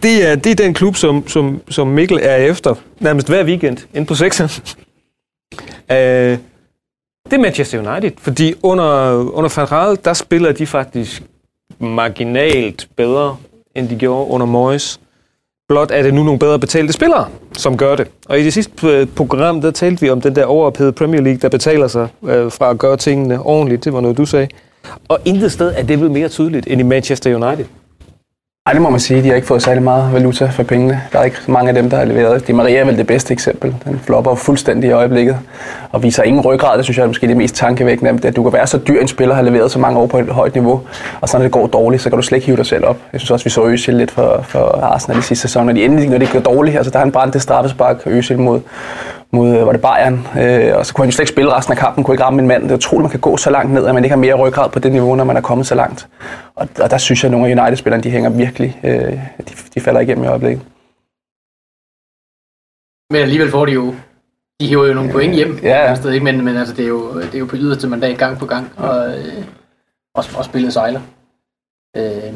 [0.02, 3.78] det er, det er den klub, som, som, som Mikkel er efter nærmest hver weekend
[3.94, 4.50] inde på sekseren.
[5.96, 6.38] øh,
[7.24, 11.22] det er Manchester United, fordi under, under Van Gaal, der spiller de faktisk
[11.78, 13.36] marginalt bedre,
[13.74, 15.00] end de gjorde under Moyes.
[15.68, 18.08] Blot er det nu nogle bedre betalte spillere, som gør det.
[18.28, 21.38] Og i det sidste øh, program, der talte vi om den der overophedede Premier League,
[21.42, 23.84] der betaler sig øh, fra at gøre tingene ordentligt.
[23.84, 24.48] Det var noget, du sagde.
[25.08, 27.64] Og intet sted er det blevet mere tydeligt end i Manchester United.
[28.66, 29.22] Nej, det må man sige.
[29.22, 31.02] De har ikke fået særlig meget valuta for pengene.
[31.12, 32.46] Der er ikke mange af dem, der har leveret.
[32.46, 33.74] Di Maria er vel det bedste eksempel.
[33.84, 35.38] Den flopper fuldstændig i øjeblikket
[35.92, 36.76] og viser ingen ryggrad.
[36.76, 39.08] Det synes jeg er måske det mest tankevækkende, at du kan være så dyr en
[39.08, 40.80] spiller, har leveret så mange år på et højt niveau,
[41.20, 42.96] og så når det går dårligt, så kan du slet ikke hive dig selv op.
[43.12, 45.84] Jeg synes også, vi så Øsil lidt for, for Arsenal i sidste sæson, når de
[45.84, 46.76] endelig, når det går dårligt.
[46.76, 48.60] Altså, der er en brændt det straffespark, Øsil mod,
[49.32, 51.72] mod øh, var det Bayern, øh, og så kunne han jo slet ikke spille resten
[51.72, 52.62] af kampen, kunne ikke ramme en mand.
[52.62, 54.70] Det er utroligt, man kan gå så langt ned, at man ikke har mere ryggrad
[54.70, 56.08] på det niveau, når man er kommet så langt.
[56.54, 59.80] Og, og der synes jeg, at nogle af United-spillerne, de hænger virkelig, øh, de, de
[59.80, 60.62] falder igennem i øjeblikket.
[63.12, 63.94] Men alligevel får de jo,
[64.60, 66.24] De hiver jo nogle point hjem, Ja, sted, ikke?
[66.24, 68.72] Men, men altså, det, er jo, det er jo på yderste mandat gang på gang,
[68.76, 69.44] og, øh,
[70.14, 71.00] og, og spillet sejler.
[71.96, 72.32] Øh,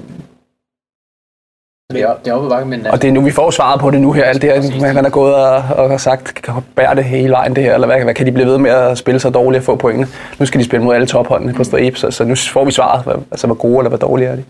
[1.93, 3.91] det er, det er oppe bakke, men Og det er nu, vi får svaret på
[3.91, 4.25] det nu her.
[4.25, 7.57] Alt det her, man har gået og, og har sagt, kan bære det hele vejen
[7.57, 9.65] det her, eller hvad, hvad kan de blive ved med at spille så dårligt og
[9.65, 10.09] få pointene?
[10.39, 13.05] Nu skal de spille mod alle topholdene på stribe, så, så nu får vi svaret,
[13.05, 14.45] hvad, altså hvor gode eller hvor dårlige er de.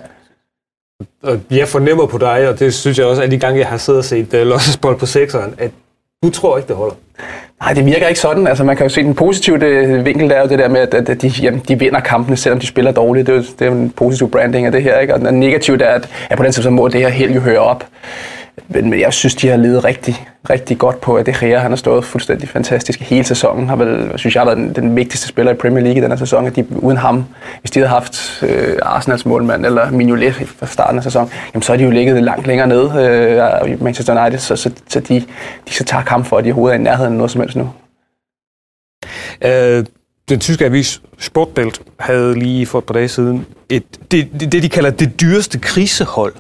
[1.22, 3.76] Og jeg fornemmer på dig, og det synes jeg også, at de gange, jeg har
[3.76, 5.70] siddet og set uh, Lossesbold på sekseren, at
[6.22, 6.94] du tror ikke, det holder.
[7.60, 8.46] Nej, det virker ikke sådan.
[8.46, 10.80] Altså, man kan jo se den positive det, vinkel, der er jo det der med,
[10.80, 13.26] at, at de, jamen, de vinder kampene, selvom de spiller dårligt.
[13.26, 14.98] Det er jo, det er jo en positiv branding af det her.
[14.98, 15.14] Ikke?
[15.14, 17.40] Og den negative, der er, at, at på den måde må det her helt jo
[17.40, 17.84] høre op.
[18.68, 21.70] Men men jeg synes, de har levet rigtig, rigtig godt på, at det her, han
[21.70, 23.68] har stået fuldstændig fantastisk hele sæsonen.
[23.68, 26.10] Har vel, synes jeg, har været den, den vigtigste spiller i Premier League i den
[26.10, 26.46] her sæson.
[26.46, 27.24] At de, uden ham,
[27.60, 31.72] hvis de havde haft øh, Arsenals målmand eller Mignolet fra starten af sæsonen, jamen, så
[31.72, 32.92] er de jo ligget langt længere nede
[33.64, 35.24] øh, i Manchester United, så, så, så de,
[35.68, 37.56] de skal tage kamp for, at de overhovedet er i nærheden af noget som helst
[37.56, 37.70] nu.
[39.44, 39.84] Øh,
[40.28, 44.62] den tyske avis Sportbild havde lige for et par dage siden et, det, det, det,
[44.62, 46.34] de kalder det dyreste krisehold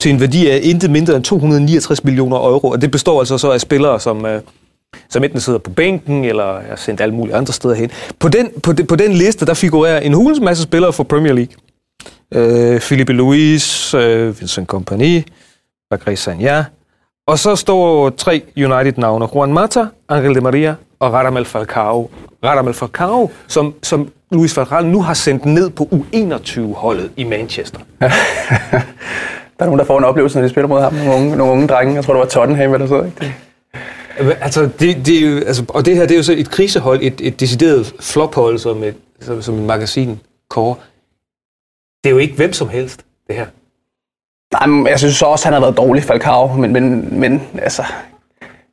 [0.00, 2.68] til en værdi af intet mindre end 269 millioner euro.
[2.68, 4.40] Og det består altså så af spillere, som, øh,
[5.08, 7.90] som enten sidder på bænken, eller er sendt alle mulige andre steder hen.
[8.18, 11.32] På den, på, de, på den liste, der figurerer en hulens masse spillere fra Premier
[11.32, 11.54] League.
[12.34, 15.22] Øh, Philippe Luis, øh, Vincent Kompany,
[15.90, 16.64] Bagris Sanja,
[17.26, 19.28] Og så står tre United-navne.
[19.34, 22.10] Juan Mata, Angel de Maria og Radamel Falcao.
[22.44, 27.78] Radamel Falcao, som, som Luis Falcao nu har sendt ned på U21-holdet i Manchester.
[29.58, 30.94] Der er nogen, der får en oplevelse, når de spiller mod ham.
[30.94, 31.94] Nogle unge, nogle unge drenge.
[31.94, 33.18] Jeg tror, det var Tottenham eller sådan noget.
[33.20, 33.34] Det,
[34.40, 37.40] Altså, det, det altså, og det her det er jo så et krisehold, et, et
[37.40, 40.74] decideret flophold, som, et, som, som en magasin kårer.
[42.04, 43.46] Det er jo ikke hvem som helst, det her.
[44.52, 46.52] nej, men jeg synes så også, han har været dårlig, Falcao.
[46.52, 47.84] Men, men, men altså,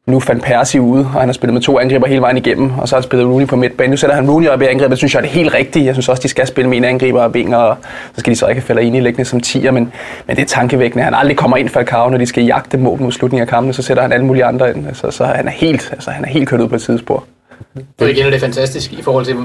[0.07, 2.87] nu fandt Persi ude, og han har spillet med to angriber hele vejen igennem, og
[2.87, 3.91] så har han spillet Rooney på midtbanen.
[3.91, 5.85] Nu sætter han Rooney op i angrebet, det synes jeg er det helt rigtige.
[5.85, 7.77] Jeg synes også, de skal spille med en angriber og Binger, og
[8.13, 9.93] så skal de så ikke have Fellaini liggende som tiger, men,
[10.27, 11.03] men det er tankevækkende.
[11.03, 13.81] Han aldrig kommer ind Falcao, når de skal jagte mål mod slutningen af kampen, så
[13.81, 14.95] sætter han alle mulige andre ind.
[14.95, 17.23] Så, så han er helt, altså, han er helt kørt ud på et sidespor.
[18.01, 19.35] Og igen er det fantastisk i forhold til,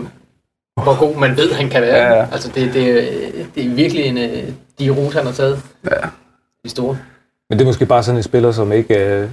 [0.83, 1.97] hvor god man ved, han kan være.
[1.97, 2.27] Ja, ja.
[2.33, 3.09] Altså, det, det,
[3.55, 4.43] det er virkelig en, øh,
[4.79, 5.63] de rute, han har taget.
[5.85, 5.97] Ja.
[6.65, 6.97] De store.
[7.51, 8.95] Men det er måske bare sådan en spiller, som ikke...
[8.95, 9.29] Øh,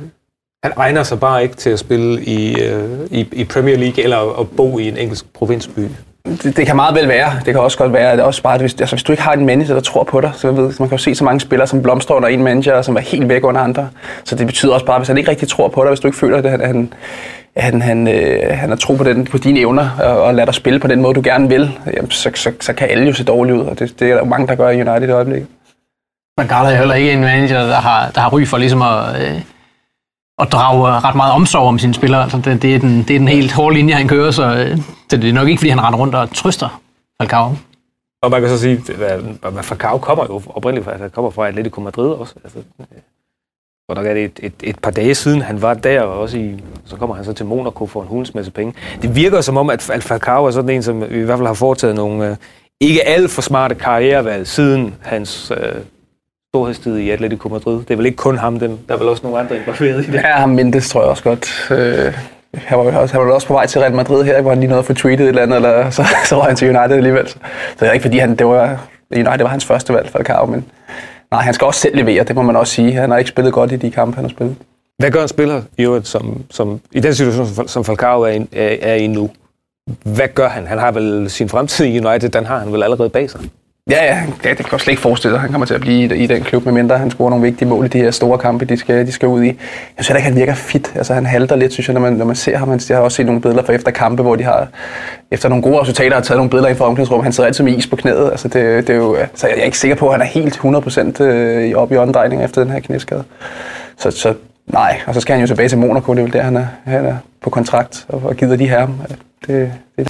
[0.64, 4.40] han egner sig bare ikke til at spille i, øh, i, i Premier League eller
[4.40, 5.80] at bo i en engelsk provinsby.
[6.26, 7.32] Det, det kan meget vel være.
[7.46, 9.12] Det kan også godt være, at det er også bare, at hvis, altså, hvis du
[9.12, 11.24] ikke har en manager, der tror på dig, så ved, man kan jo se så
[11.24, 13.90] mange spillere, som blomstrer under en manager, som er helt væk under andre.
[14.24, 16.08] Så det betyder også bare, at hvis han ikke rigtig tror på dig, hvis du
[16.08, 16.92] ikke føler, at han,
[17.56, 20.46] at han, han, øh, han har tro på, den, på dine evner, og, og lader
[20.46, 23.14] dig spille på den måde, du gerne vil, jamen, så, så, så kan alle jo
[23.14, 25.12] se dårligt ud, og det, det er der jo mange, der gør i United i
[25.12, 25.48] øjeblikket.
[26.38, 29.22] Men Carla er heller ikke en manager, der har, der har ry for ligesom at,
[29.22, 29.42] øh,
[30.40, 32.24] at drage øh, ret meget omsorg om sine spillere.
[32.24, 34.78] Altså, det, det, er den, det er den helt hårde linje, han kører, så, øh,
[35.12, 36.82] det er nok ikke, fordi han render rundt og trøster
[37.22, 37.56] Falcao.
[38.22, 41.48] Og man kan så sige, at øh, Falcao kommer jo oprindeligt fra, altså, kommer fra
[41.48, 42.34] Atletico Madrid også.
[42.44, 42.60] Altså,
[43.90, 46.38] og der er det et, et, et par dage siden, han var der, og også
[46.38, 48.74] i, så kommer han så til Monaco for en hulens masse penge.
[49.02, 51.54] Det virker som om, at at Falcao er sådan en, som i hvert fald har
[51.54, 52.36] foretaget nogle øh,
[52.80, 55.82] ikke alt for smarte karrierevalg siden hans øh,
[56.58, 57.74] storhedstid i Atletico Madrid.
[57.80, 58.78] Det er vel ikke kun ham, dem.
[58.88, 60.14] der er vel også nogle andre involveret i det.
[60.14, 61.72] Ja, ham Mendes tror jeg også godt.
[61.72, 62.14] Øh,
[62.54, 64.60] han var, vel også, han var også på vej til Real Madrid her, hvor han
[64.60, 66.96] lige nåede at få tweetet et eller andet, eller så, så var han til United
[66.98, 67.28] alligevel.
[67.28, 67.36] Så
[67.80, 70.66] det er ikke fordi, han, det var, United var hans første valg, Falcao, men
[71.32, 72.94] nej, han skal også selv levere, det må man også sige.
[72.94, 74.56] Han har ikke spillet godt i de kampe, han har spillet.
[75.00, 78.28] Hvad gør en spiller i, øvrigt, som, som, i den situation, som- som Falcao er
[78.28, 79.30] i, er, er i nu?
[80.04, 80.68] Hvad gør han?
[80.68, 83.42] Han har vel sin fremtid i United, den har han vel allerede bag sig.
[83.90, 86.16] Ja, ja, ja, det kan jeg slet ikke forestille sig, han kommer til at blive
[86.16, 88.66] i, i den klub, medmindre han scorer nogle vigtige mål i de her store kampe,
[88.66, 89.48] de skal, de skal ud i.
[89.48, 89.56] Jeg
[89.98, 90.92] synes heller ikke, han virker fit.
[90.96, 92.80] Altså, han halter lidt, synes jeg, når man, når man ser ham.
[92.90, 94.68] Jeg har også set nogle billeder fra efter kampe, hvor de har,
[95.32, 97.24] efter nogle gode resultater, har taget nogle billeder ind fra omklædningsrummet.
[97.24, 98.32] Han sidder altid med is på knæet.
[98.32, 100.60] Altså, det, det er jo, så jeg er ikke sikker på, at han er helt
[101.20, 103.24] 100% øh, oppe i åndedrejning efter den her knæskade.
[103.98, 104.34] Så, så
[104.68, 106.68] nej, og så skal han jo tilbage til Monaco, det er vel der, han er,
[106.86, 108.88] han er på kontrakt, og, og gider de her.
[109.48, 110.08] Det, det,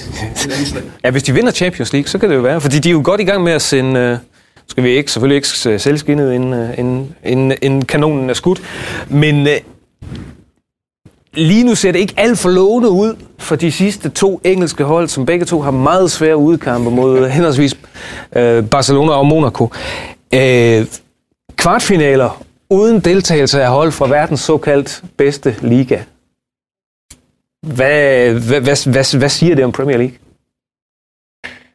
[1.03, 3.01] Ja, hvis de vinder Champions League, så kan det jo være, fordi de er jo
[3.03, 4.17] godt i gang med at sende, øh,
[4.67, 8.33] skal vi ikke, selvfølgelig ikke s- sælge skinnet, inden, øh, inden, inden, inden kanonen er
[8.33, 8.61] skudt,
[9.09, 9.53] men øh,
[11.33, 15.07] lige nu ser det ikke alt for lovende ud for de sidste to engelske hold,
[15.07, 17.77] som begge to har meget svære udkampe mod henholdsvis
[18.35, 19.69] øh, Barcelona og Monaco.
[20.33, 20.85] Øh,
[21.57, 25.99] kvartfinaler uden deltagelse af hold fra verdens såkaldt bedste liga.
[27.61, 30.17] Hvad, hvad, hvad, hvad, hvad siger det om Premier League?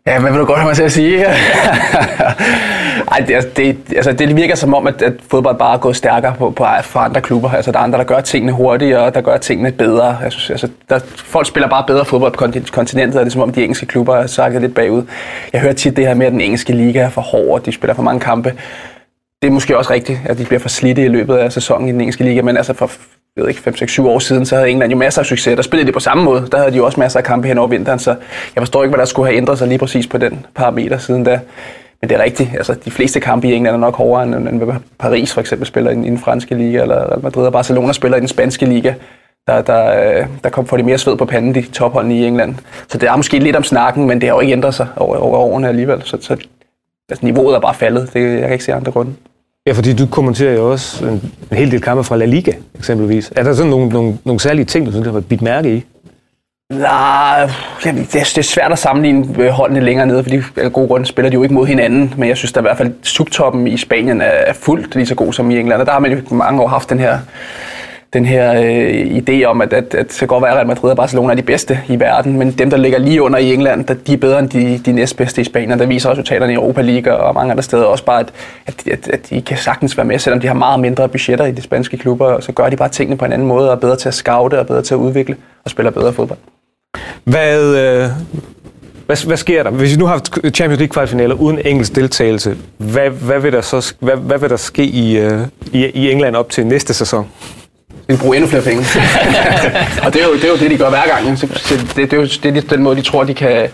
[0.07, 1.25] Ja, hvad vil du godt have mig til at sige?
[3.13, 6.35] Ej, det, det, altså, det virker som om, at, at fodbold bare er gået stærkere
[6.39, 7.51] på, på, for andre klubber.
[7.51, 10.19] Altså, der er andre, der gør tingene hurtigere, der gør tingene bedre.
[10.23, 13.43] Jeg synes, altså, der, folk spiller bare bedre fodbold på kontinentet, og det er som
[13.43, 15.03] om, de engelske klubber er sakket lidt bagud.
[15.53, 17.73] Jeg hører tit det her med, at den engelske liga er for hård, og de
[17.73, 18.53] spiller for mange kampe.
[19.43, 21.93] Det er måske også rigtigt, at de bliver for slidte i løbet af sæsonen i
[21.93, 22.91] den engelske liga, men altså for
[23.37, 25.57] jeg ved ikke, 5, 6, 7 år siden, så havde England jo masser af succes.
[25.57, 26.49] Der spillede de på samme måde.
[26.53, 28.11] Der havde de jo også masser af kampe hen over vinteren, så
[28.55, 31.25] jeg forstår ikke, hvad der skulle have ændret sig lige præcis på den parameter siden
[31.25, 31.41] da.
[32.01, 32.51] Men det er rigtigt.
[32.55, 35.67] Altså, de fleste kampe i England er nok hårdere, end, end hvad Paris for eksempel
[35.67, 38.29] spiller i den, i den franske liga, eller Real Madrid og Barcelona spiller i den
[38.29, 38.95] spanske liga.
[39.47, 42.55] Der, der, øh, der kom, for de mere sved på panden, de topholdene i England.
[42.89, 45.17] Så det er måske lidt om snakken, men det har jo ikke ændret sig over,
[45.17, 46.03] over årene alligevel.
[46.03, 46.37] Så, så
[47.11, 48.15] altså, niveauet er bare faldet.
[48.15, 49.15] Det, jeg kan ikke se andre grunde.
[49.67, 53.33] Ja, fordi du kommenterer jo også en, en hel del kampe fra La Liga, eksempelvis.
[53.37, 55.85] Er der sådan nogle, nogle, nogle særlige ting, du synes, der har bidt mærke i?
[56.71, 57.51] Nej,
[57.85, 61.07] det er, det er svært at sammenligne øh, holdene længere nede, fordi af gode grunde
[61.07, 62.15] spiller de jo ikke mod hinanden.
[62.17, 65.33] Men jeg synes, der i hvert fald subtoppen i Spanien er fuldt lige så god
[65.33, 65.81] som i England.
[65.81, 67.19] Og der har man jo mange år haft den her,
[68.13, 70.91] den her øh, idé om, at, at, at det kan godt være, at Real Madrid
[70.91, 73.85] og Barcelona er de bedste i verden, men dem, der ligger lige under i England,
[73.85, 75.79] der, de er bedre end de, de næstbedste i Spanien.
[75.79, 78.33] Der viser resultaterne i Europa League og mange andre steder også bare, at,
[78.67, 81.53] at, at, at de kan sagtens være med, selvom de har meget mindre budgetter i
[81.53, 83.97] de spanske klubber, så gør de bare tingene på en anden måde og er bedre
[83.97, 86.39] til at scoute og bedre til at udvikle og spiller bedre fodbold.
[87.25, 88.09] Hvad, øh,
[89.07, 89.71] hvad, hvad sker der?
[89.71, 93.61] Hvis vi nu har haft Champions League kvartfinaler uden engelsk deltagelse, hvad, hvad, vil der
[93.61, 95.41] så hvad, hvad vil der ske i, øh,
[95.73, 97.27] i, i England op til næste sæson?
[98.09, 98.85] De vil bruge endnu flere penge.
[100.05, 101.39] og det er, jo, det er jo det, de gør hver gang.
[101.39, 103.69] Så, så det, det, er jo det er den måde, de tror, de kan,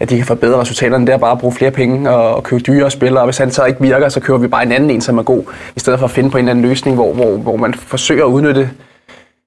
[0.00, 1.06] at de kan forbedre resultaterne.
[1.06, 3.22] Det er bare at bruge flere penge og, og købe dyre spillere.
[3.22, 5.22] Og hvis han så ikke virker, så køber vi bare en anden en, som er
[5.22, 5.42] god.
[5.76, 8.24] I stedet for at finde på en eller anden løsning, hvor, hvor, hvor man forsøger
[8.24, 8.70] at udnytte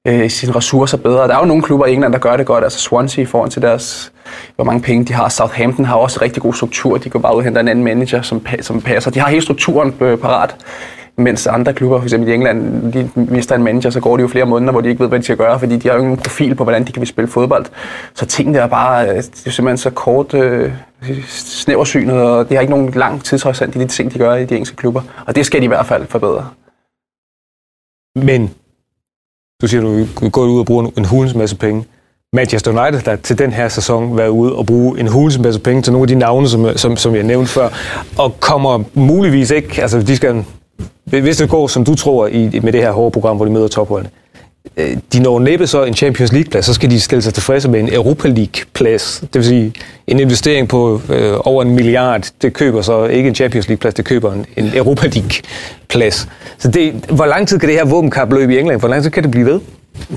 [0.07, 1.27] øh, sine ressourcer bedre.
[1.27, 2.63] Der er jo nogle klubber i England, der gør det godt.
[2.63, 4.11] Altså Swansea i forhold til deres,
[4.55, 5.29] hvor mange penge de har.
[5.29, 6.97] Southampton har også rigtig god struktur.
[6.97, 9.11] De går bare ud og henter en anden manager, som, som passer.
[9.11, 10.55] De har hele strukturen øh, parat.
[11.19, 12.13] Mens andre klubber, f.eks.
[12.13, 14.99] i England, de mister en manager, så går det jo flere måneder, hvor de ikke
[14.99, 17.05] ved, hvad de skal gøre, fordi de har jo ingen profil på, hvordan de kan
[17.05, 17.65] spille fodbold.
[18.13, 20.71] Så tingene er bare øh, det er simpelthen så kort øh,
[21.27, 24.55] snæversynet, og det har ikke nogen lang tidshorisont i de ting, de gør i de
[24.55, 25.01] engelske klubber.
[25.25, 26.49] Og det skal de i hvert fald forbedre.
[28.15, 28.51] Men,
[29.61, 29.81] du siger,
[30.21, 31.85] du går ud og bruger en hulens masse penge.
[32.33, 35.81] Manchester United der til den her sæson været ude og bruge en hulens masse penge
[35.81, 37.69] til nogle af de navne, som, som, som jeg nævnte før,
[38.17, 40.45] og kommer muligvis ikke, altså de skal,
[41.05, 43.67] hvis det går som du tror i, med det her hårde program, hvor de møder
[43.67, 44.09] topholdene,
[44.77, 47.79] øh, de når næppe så en Champions League-plads, så skal de stille sig tilfredse med
[47.79, 49.19] en Europa League-plads.
[49.19, 49.73] Det vil sige,
[50.07, 54.05] en investering på øh, over en milliard, det køber så ikke en Champions League-plads, det
[54.05, 56.27] køber en, en Europa League-plads.
[56.57, 59.23] Så det, hvor lang tid kan det her våbenkapløb i England, hvor lang tid kan
[59.23, 59.59] det blive ved?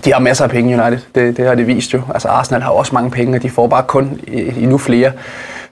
[0.04, 0.98] De har masser af penge, United.
[1.14, 2.00] Det, det har det vist jo.
[2.14, 5.12] Altså Arsenal har også mange penge, og de får bare kun i- endnu flere.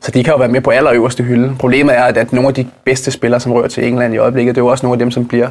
[0.00, 1.54] Så de kan jo være med på allerøverste hylde.
[1.58, 4.60] Problemet er, at, nogle af de bedste spillere, som rører til England i øjeblikket, det
[4.60, 5.48] er jo også nogle af dem, som bliver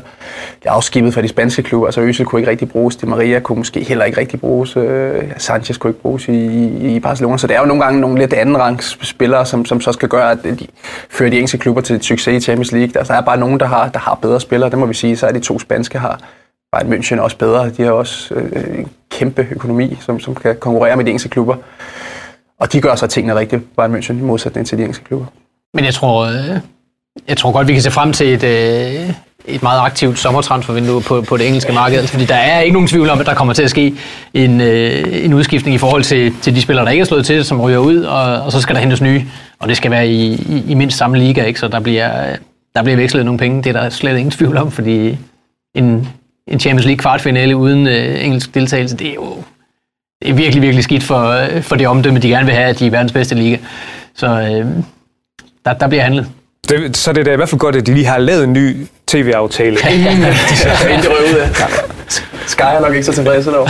[0.65, 1.87] afskibet fra de spanske klubber.
[1.87, 5.23] Altså Øsel kunne ikke rigtig bruges, De Maria kunne måske heller ikke rigtig bruges, øh,
[5.37, 7.37] Sanchez kunne ikke bruges i, i, Barcelona.
[7.37, 10.09] Så det er jo nogle gange nogle lidt anden rangs spillere, som, som så skal
[10.09, 10.67] gøre, at de
[11.09, 12.91] fører de engelske klubber til et succes i Champions League.
[12.97, 15.17] Altså, der er bare nogen, der har, der har bedre spillere, det må vi sige.
[15.17, 16.19] Så er de to spanske har
[16.71, 17.69] Bayern München er også bedre.
[17.69, 21.55] De har også øh, en kæmpe økonomi, som, som kan konkurrere med de engelske klubber.
[22.59, 25.25] Og de gør så tingene rigtigt, Bayern München, i modsætning til de engelske klubber.
[25.73, 26.59] Men jeg tror, øh,
[27.27, 29.09] jeg tror godt, vi kan se frem til et, øh,
[29.45, 32.07] et meget aktivt sommertransfervindue på, på det engelske marked.
[32.07, 33.95] Fordi der er ikke nogen tvivl om, at der kommer til at ske
[34.33, 37.45] en, øh, en udskiftning i forhold til, til de spillere, der ikke er slået til,
[37.45, 39.25] som ryger ud, og, og så skal der hentes nye.
[39.59, 41.59] Og det skal være i, i, i mindst samme liga, ikke?
[41.59, 42.35] så der bliver,
[42.75, 43.63] der bliver vekslet nogle penge.
[43.63, 45.17] Det er der slet ingen tvivl om, fordi
[45.75, 46.07] en,
[46.47, 49.43] en Champions League kvartfinale uden øh, engelsk deltagelse, det er jo
[50.21, 52.79] det er virkelig, virkelig skidt for, øh, for det omdømme, de gerne vil have, at
[52.79, 53.57] de er verdens bedste liga.
[54.15, 54.65] Så øh,
[55.65, 56.27] der, der bliver handlet.
[56.69, 58.53] Det, så det er da i hvert fald godt, at de lige har lavet en
[58.53, 59.75] ny tv-aftale,
[60.49, 61.49] de så Inden de ud af.
[62.47, 63.67] Sky er nok ikke så tilfredse dog.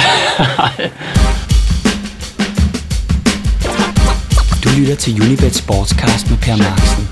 [4.63, 7.07] Du lytter til Unibet Sportscast med Per Marksen.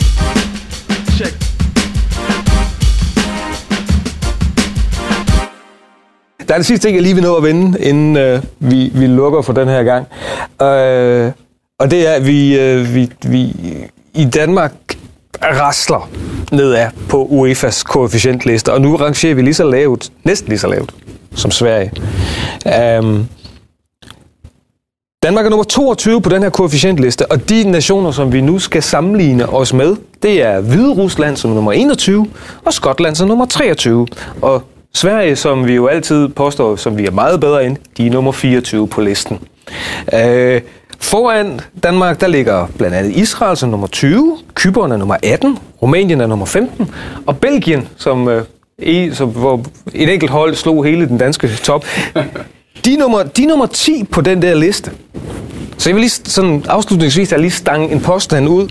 [6.48, 9.08] Der er det sidste ting, jeg lige vil nå at vende, inden øh, vi, vi
[9.08, 10.08] lukker for den her gang.
[10.62, 11.32] Øh,
[11.80, 13.56] og det er, at vi, øh, vi, vi
[14.14, 14.74] i Danmark
[15.44, 16.10] rasler
[16.52, 20.94] nedad på UEFA's koefficientliste, og nu rangerer vi lige så lavt, næsten lige så lavt,
[21.36, 21.92] som Sverige.
[23.00, 23.28] Um,
[25.24, 28.84] Danmark er nummer 22 på den her koefficientliste, og de nationer, som vi nu skal
[28.84, 32.28] sammenligne os med, det er Hvide Rusland som nummer 21,
[32.66, 34.08] og Skotland som nummer 23.
[34.42, 34.64] Og
[34.96, 38.32] Sverige, som vi jo altid påstår, som vi er meget bedre end, de er nummer
[38.32, 39.40] 24 på listen.
[40.14, 40.62] Øh,
[41.00, 46.22] Foran Danmark, der ligger blandt andet Israel som nummer 20, Kypern er nummer 18, Rumænien
[46.22, 46.92] er nummer 15,
[47.26, 48.44] og Belgien, som, øh,
[48.80, 49.62] i, som hvor
[49.94, 51.86] et enkelt hold slog hele den danske top,
[52.86, 54.92] de er nummer, de er nummer 10 på den der liste.
[55.78, 58.70] Så jeg vil lige sådan afslutningsvis jeg lige stange en påstand ud,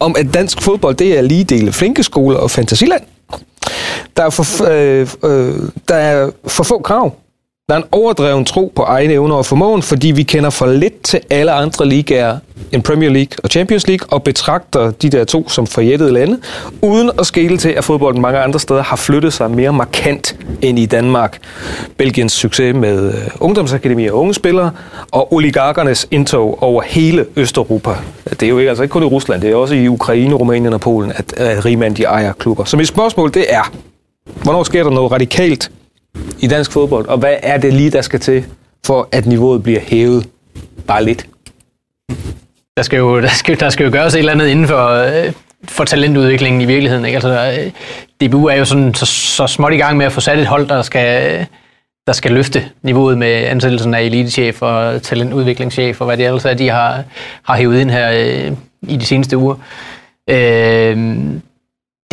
[0.00, 3.02] om at dansk fodbold, det er lige dele flinkeskoler og fantasiland.
[4.16, 7.12] Der er for, øh, øh, der er for få krav.
[7.68, 11.02] Der er en overdreven tro på egne evner og formåen, fordi vi kender for lidt
[11.02, 12.38] til alle andre ligaer
[12.72, 16.38] end Premier League og Champions League, og betragter de der to som forjættede lande,
[16.82, 20.78] uden at skele til, at fodbolden mange andre steder har flyttet sig mere markant end
[20.78, 21.38] i Danmark.
[21.96, 24.70] Belgiens succes med øh, ungdomsakademier og unge spillere,
[25.10, 27.90] og oligarkernes indtog over hele Østeuropa.
[28.30, 30.72] Det er jo ikke, altså ikke kun i Rusland, det er også i Ukraine, Rumænien
[30.72, 32.64] og Polen, at, at rigmænd de ejer klubber.
[32.64, 33.72] Så mit spørgsmål det er,
[34.42, 35.70] hvornår sker der noget radikalt
[36.38, 38.44] i dansk fodbold, og hvad er det lige, der skal til,
[38.86, 40.28] for at niveauet bliver hævet
[40.86, 41.26] bare lidt?
[42.76, 45.32] Der skal jo, der skal, der skal jo gøres et eller andet inden for, øh,
[45.68, 47.04] for talentudviklingen i virkeligheden.
[47.04, 47.16] Ikke?
[47.16, 47.64] Altså, der,
[48.20, 50.46] øh, DBU er jo sådan, så, så småt i gang med at få sat et
[50.46, 51.46] hold, der skal, øh,
[52.06, 56.54] der skal løfte niveauet med ansættelsen af elitechef og talentudviklingschef og hvad det ellers er,
[56.54, 57.04] de har,
[57.42, 58.52] har hævet ind her øh,
[58.88, 59.54] i de seneste uger.
[60.30, 60.96] Øh,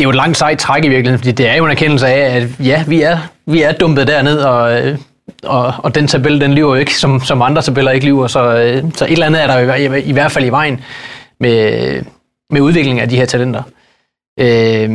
[0.02, 2.06] det er jo et langt sejt træk i virkeligheden, fordi det er jo en erkendelse
[2.06, 4.98] af, at ja, vi er, vi er dumpet derned, og, øh,
[5.42, 8.56] og, og den tabel, den lyver jo ikke, som, som andre tabeller ikke lyver, så,
[8.56, 10.80] øh, så et eller andet er der i, i, i hvert fald i vejen
[11.40, 12.02] med,
[12.50, 13.62] med udviklingen af de her talenter.
[14.40, 14.90] Øh,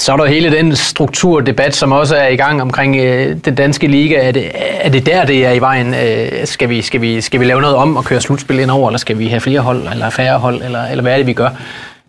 [0.00, 3.86] så er der hele den strukturdebat, som også er i gang omkring øh, den danske
[3.86, 4.28] liga.
[4.28, 5.94] Er det, er det der, det er i vejen?
[5.94, 8.88] Øh, skal, vi, skal, vi, skal vi lave noget om og køre slutspil ind over,
[8.88, 11.32] eller skal vi have flere hold, eller færre hold, eller, eller hvad er det, vi
[11.32, 11.50] gør?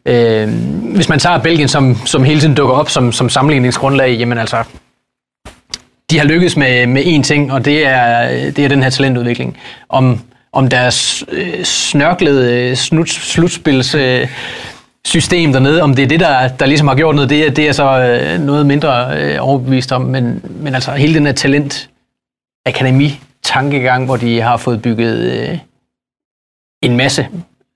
[0.08, 0.50] Øh,
[0.96, 4.64] hvis man tager Belgien, som, som hele tiden dukker op som, som sammenligningsgrundlag, jamen altså,
[6.12, 9.58] de har lykkes med, med én ting, og det er, det er den her talentudvikling.
[9.90, 10.20] Om,
[10.52, 14.28] om deres øh, snørklede øh, snut, slutspils øh,
[15.06, 17.68] system dernede, om det er det, der, der ligesom har gjort noget, det er, det
[17.68, 21.90] er så øh, noget mindre øh, overbevist om, men, men altså hele den her talent
[22.66, 25.58] akademi tankegang, hvor de har fået bygget øh,
[26.82, 27.28] en masse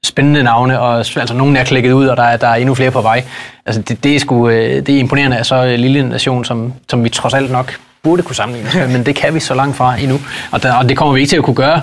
[0.06, 2.92] spændende navne, og altså nogen er klikket ud, og der er, der er endnu flere
[2.92, 3.24] på vej.
[3.66, 6.74] Altså det, det, er, sgu, øh, det er imponerende af så lille en nation, som,
[6.90, 9.78] som vi trods alt nok burde kunne sammenligne med, men det kan vi så langt
[9.78, 10.20] fra endnu.
[10.52, 11.82] Og, der, og det kommer vi ikke til at kunne gøre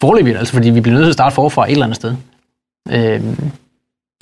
[0.00, 2.14] forløbigt, altså fordi vi bliver nødt til at starte forfra et eller andet sted.
[2.90, 3.50] Øhm,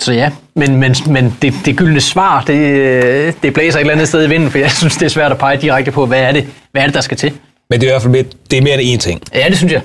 [0.01, 4.07] så ja, men, men, men det, det gyldne svar, det, det blæser et eller andet
[4.07, 6.31] sted i vinden, for jeg synes, det er svært at pege direkte på, hvad er
[6.31, 7.33] det, hvad er det der skal til.
[7.69, 9.21] Men det er i hvert fald mere, det er mere end én ting.
[9.33, 9.81] Ja, det synes jeg.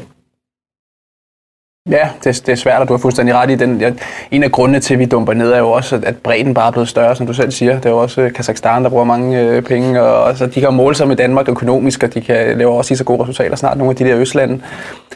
[1.90, 3.98] Ja, det, det er svært, og du har fuldstændig ret i den.
[4.30, 6.70] En af grundene til, at vi dumper ned, er jo også, at bredden bare er
[6.70, 7.74] blevet større, som du selv siger.
[7.74, 10.74] Det er jo også øh, Kazakhstan, der bruger mange øh, penge, og så de kan
[10.74, 13.78] måle sig med Danmark økonomisk, og de kan lave også lige så gode resultater snart,
[13.78, 14.62] nogle af de der østlande.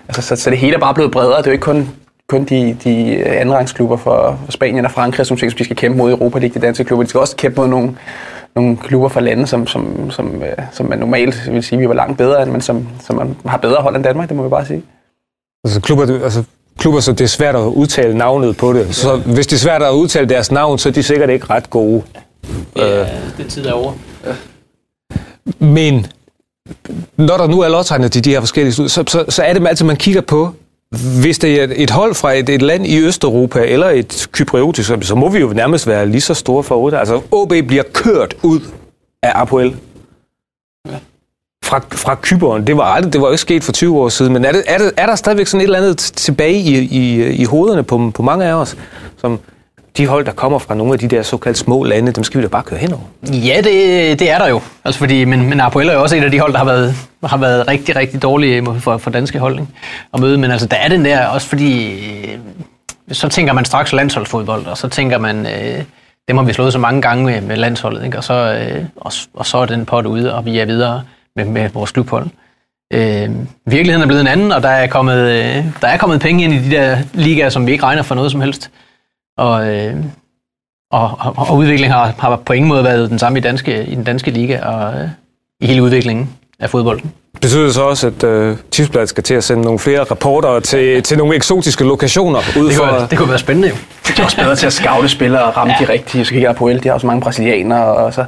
[0.09, 1.39] Altså, så, så det hele er bare blevet bredere.
[1.39, 1.89] Det er jo ikke kun,
[2.29, 5.99] kun de, de øh, andenrangsklubber for, for Spanien og Frankrig, som, som de skal kæmpe
[5.99, 7.03] mod Europa League, de danske klubber.
[7.03, 7.97] De skal også kæmpe mod nogle,
[8.57, 11.95] nogle klubber fra lande, som, som, som, øh, som man normalt vil sige, vi var
[11.95, 14.49] langt bedre end, men som, som man har bedre hold end Danmark, det må vi
[14.49, 14.83] bare sige.
[15.65, 16.45] Altså klubber, altså
[16.79, 18.95] klubber, så det er svært at udtale navnet på det.
[18.95, 21.71] Så hvis det er svært at udtale deres navn, så er de sikkert ikke ret
[21.71, 22.03] gode.
[22.77, 23.07] Ja,
[23.39, 23.93] det tid er over.
[25.59, 26.07] Men
[27.17, 29.67] når der nu er lodtegnet til de her forskellige slut, så, så, så er det
[29.67, 30.53] altid, man kigger på,
[31.23, 35.15] hvis det er et hold fra et, et land i Østeuropa, eller et kypriotisk, så
[35.15, 36.99] må vi jo nærmest være lige så store for otte.
[36.99, 38.61] Altså, OB bliver kørt ud
[39.23, 39.77] af Apoel
[41.69, 42.67] fra, fra Kyberen.
[42.67, 44.63] Det var, aldrig, det var jo ikke sket for 20 år siden, men er, det,
[44.67, 48.11] er, det, er der stadigvæk sådan et eller andet tilbage i, i, i hovederne på,
[48.15, 48.77] på mange af os,
[49.21, 49.41] som
[49.97, 52.43] de hold, der kommer fra nogle af de der såkaldt små lande, dem skal vi
[52.43, 53.03] da bare køre henover.
[53.23, 54.61] Ja, det, det er der jo.
[54.85, 56.95] Altså fordi, men, men Apoel er jo også et af de hold, der har været,
[57.25, 59.73] har været rigtig, rigtig dårlige for, for danske hold ikke?
[60.15, 60.39] at møde.
[60.39, 62.39] Men altså, der er den der også fordi, øh,
[63.13, 65.85] så tænker man straks landsholdsfodbold, og så tænker man, øh,
[66.29, 68.19] dem har vi slået så mange gange med, med landsholdet, ikke?
[68.19, 71.03] Og, så, øh, og, og så er den pot ude, og vi er videre
[71.39, 72.27] med, med vores klubhold.
[72.93, 73.31] Øh,
[73.67, 76.53] virkeligheden er blevet en anden, og der er, kommet, øh, der er kommet penge ind
[76.53, 78.71] i de der ligaer, som vi ikke regner for noget som helst.
[79.39, 79.97] Og, øh,
[80.93, 83.95] og, og, og udviklingen har, har på ingen måde været den samme i, danske, i
[83.95, 85.09] den danske liga og øh,
[85.61, 87.13] i hele udviklingen af fodbolden.
[87.41, 91.03] Betyder det så også, at øh, Tipsbladet skal til at sende nogle flere rapporter til,
[91.03, 92.39] til nogle eksotiske lokationer?
[92.59, 93.75] Ud Det for, kunne, det kunne være spændende jo.
[94.07, 95.87] De er også bedre til at scoute spillere og ramme ja.
[95.87, 96.25] de rigtige.
[96.25, 98.25] Så kigger jeg på el, de har også mange brasilianere, og så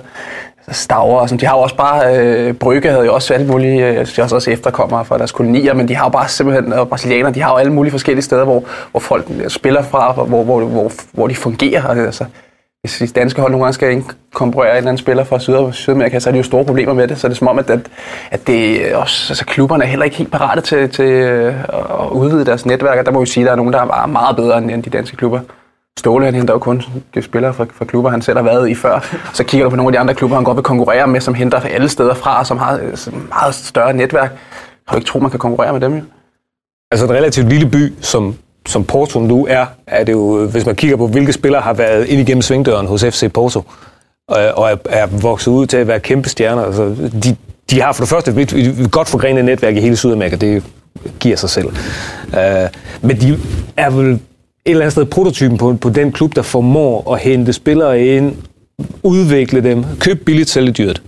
[0.70, 1.40] Stavre, og sådan.
[1.40, 4.34] de har jo også bare, øh, Brygge havde jo også alle mulige, øh, de har
[4.34, 7.50] også efterkommere fra deres kolonier, men de har jo bare simpelthen, og brasilianere, de har
[7.50, 11.26] jo alle mulige forskellige steder, hvor, hvor folk øh, spiller fra, hvor, hvor, hvor, hvor
[11.26, 11.86] de fungerer.
[11.86, 12.24] Altså, altså,
[12.80, 16.18] hvis de danske hold nogle gange skal inkorporere en eller anden spiller fra Syd- Sydamerika,
[16.18, 17.18] så er de jo store problemer med det.
[17.18, 17.80] Så det er som om, at, at,
[18.30, 22.10] at det øh, også, altså, klubberne er heller ikke helt parate til, til øh, at
[22.10, 22.98] udvide deres netværk.
[22.98, 24.90] Og der må vi sige, at der er nogen, der er meget bedre end de
[24.90, 25.40] danske klubber.
[25.98, 26.82] Ståle, han henter jo kun
[27.14, 29.16] de spillere fra, fra klubber, han selv har været i før.
[29.34, 31.34] Så kigger du på nogle af de andre klubber, han godt vil konkurrere med, som
[31.34, 34.30] henter alle steder fra, og som har øh, et meget større netværk.
[34.30, 36.02] Har kan ikke tro, man kan konkurrere med dem jo.
[36.90, 38.34] Altså en relativt lille by, som,
[38.66, 41.72] som Porto nu er, er det jo, øh, hvis man kigger på, hvilke spillere har
[41.72, 43.62] været ind igennem svingdøren hos FC Porto,
[44.28, 46.62] og, og er, er vokset ud til at være kæmpe stjerner.
[46.62, 47.36] Altså, de,
[47.70, 50.64] de har for det første et, et godt forgrenet netværk i hele Sydamerika, det
[51.20, 51.66] giver sig selv.
[52.26, 52.68] Uh,
[53.02, 53.38] men de
[53.76, 54.20] er vel
[54.64, 58.36] et eller andet sted prototypen på, på den klub, der formår at hente spillere ind,
[59.02, 61.02] udvikle dem, købe billigt, sælge dyrt.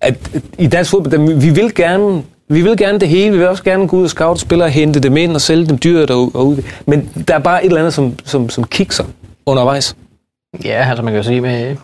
[0.00, 0.14] At,
[0.58, 3.32] I dansk fodbold, der, vi vil gerne vi vil gerne det hele.
[3.32, 5.78] Vi vil også gerne gå ud og scout spillere, hente dem ind og sælge dem
[5.78, 6.62] dyrt og, og ud.
[6.86, 9.04] Men der er bare et eller andet, som, som, som kikser
[9.46, 9.96] undervejs.
[10.64, 11.76] Ja, altså man kan jo sige med,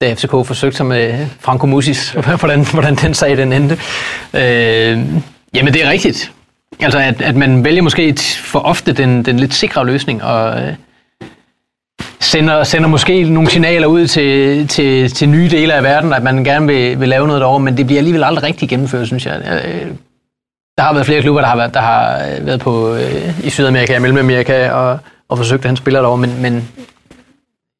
[0.00, 3.74] da FCK forsøgte sig med øh, Franco Musis, hvordan, hvordan den sag den endte.
[4.34, 4.98] Øh,
[5.54, 6.32] jamen det er rigtigt.
[6.80, 10.74] Altså at, at man vælger måske for ofte den, den lidt sikre løsning, og øh,
[12.20, 16.44] sender, sender måske nogle signaler ud til, til, til nye dele af verden, at man
[16.44, 19.62] gerne vil, vil lave noget derovre, men det bliver alligevel aldrig rigtig gennemført, synes jeg.
[19.64, 19.90] Øh,
[20.78, 23.50] der har været flere klubber, der har været, der har øh, været på, øh, i
[23.50, 24.98] Sydamerika og Mellemamerika og,
[25.28, 26.68] og forsøgt at han spiller derovre, men, men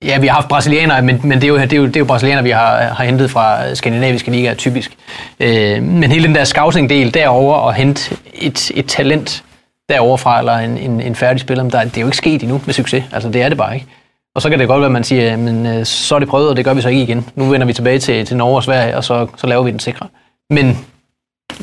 [0.04, 2.00] ja, vi har haft brasilianere, men, men det, er jo, det, er jo, det er
[2.00, 4.96] jo brasilianere, vi har, har hentet fra skandinaviske ligaer typisk.
[5.40, 9.44] Øh, men hele den der scouting-del derover og hente et, et talent
[9.88, 12.74] deroverfra, eller en, en, en færdig spiller, der, det er jo ikke sket endnu med
[12.74, 13.04] succes.
[13.12, 13.86] Altså, det er det bare ikke.
[14.34, 16.50] Og så kan det godt være, at man siger, men øh, så er det prøvet,
[16.50, 17.26] og det gør vi så ikke igen.
[17.34, 19.80] Nu vender vi tilbage til, til Norge og Sverige, og så, så laver vi den
[19.80, 20.06] sikre.
[20.50, 20.86] Men,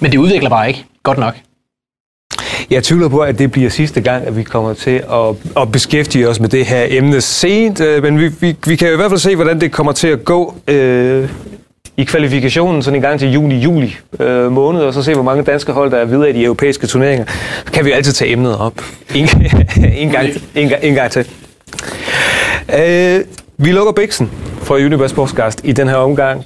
[0.01, 1.35] men det udvikler bare ikke godt nok.
[2.72, 6.30] Jeg tvivler på, at det bliver sidste gang, at vi kommer til at, at beskæftige
[6.30, 9.19] os med det her emne sent, øh, men vi, vi, vi kan i hvert fald
[9.19, 11.30] se, hvordan det kommer til at gå øh,
[11.97, 15.72] i kvalifikationen sådan en gang til juni-juli øh, måned, og så se, hvor mange danske
[15.72, 17.26] hold, der er videre i de europæiske turneringer.
[17.65, 18.74] Så kan vi altid tage emnet op
[19.15, 19.30] en,
[19.93, 21.28] en, gang, en, en gang til.
[22.80, 23.19] Øh,
[23.57, 26.45] vi lukker Bixen fra Universe Sportscast i den her omgang.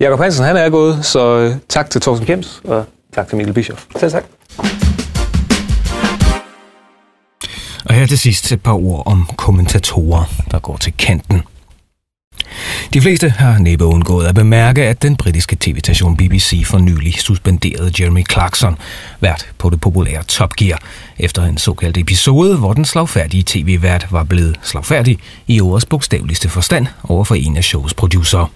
[0.00, 2.84] Jakob Hansen, han er gået, så øh, tak til Thorsten Kjems, og
[3.14, 3.84] tak til Mikkel Bischoff.
[3.96, 4.24] Selv tak.
[7.90, 11.42] Og her til sidst et par ord om kommentatorer, der går til kanten.
[12.94, 17.92] De fleste har næppe undgået at bemærke, at den britiske tv-station BBC for nylig suspenderede
[18.00, 18.78] Jeremy Clarkson,
[19.20, 20.82] vært på det populære Top Gear,
[21.18, 26.86] efter en såkaldt episode, hvor den slagfærdige tv-vært var blevet slagfærdig i ordets bogstaveligste forstand
[27.04, 28.50] over for en af shows producer.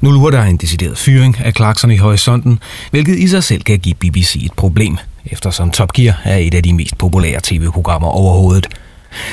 [0.00, 2.58] Nu lurer der en decideret fyring af Clarkson i horisonten,
[2.90, 6.62] hvilket i sig selv kan give BBC et problem, eftersom Top Gear er et af
[6.62, 8.66] de mest populære tv-programmer overhovedet–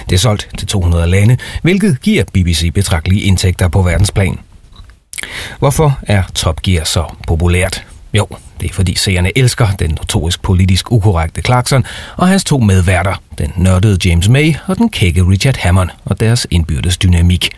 [0.10, 4.40] det er solgt til 200 lande, hvilket giver BBC betragtelige indtægter på verdensplan.
[5.60, 7.86] Hvorfor er Top Gear så populært?
[8.14, 8.28] Jo,
[8.62, 11.86] det er fordi seerne elsker den notorisk politisk ukorrekte Clarkson
[12.18, 16.48] og hans to medværter, den nørdede James May og den kække Richard Hammond og deres
[16.52, 17.50] indbyrdes dynamik.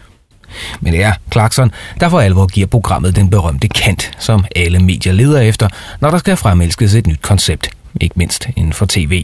[0.80, 5.14] Men det er Clarkson, der for alvor giver programmet den berømte kant, som alle medier
[5.14, 5.70] leder efter,
[6.02, 7.70] når der skal fremelskes et nyt koncept,
[8.02, 9.24] ikke mindst inden for tv.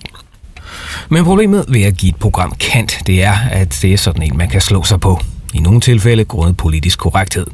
[1.09, 4.38] Men problemet ved at give et program kant, det er, at det er sådan en,
[4.38, 5.20] man kan slå sig på.
[5.53, 7.47] I nogle tilfælde grundet politisk korrekthed.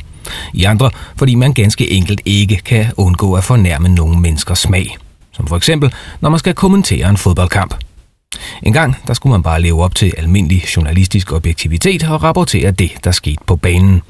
[0.53, 4.97] I andre, fordi man ganske enkelt ikke kan undgå at fornærme nogen menneskers smag.
[5.32, 7.76] Som for eksempel, når man skal kommentere en fodboldkamp.
[8.64, 12.91] En gang, der skulle man bare leve op til almindelig journalistisk objektivitet og rapportere det,
[13.03, 14.01] der skete på banen.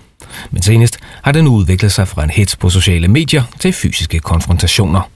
[0.52, 5.10] Men senest har den udviklet sig fra en hets på sociale medier til fysiske konfrontationer.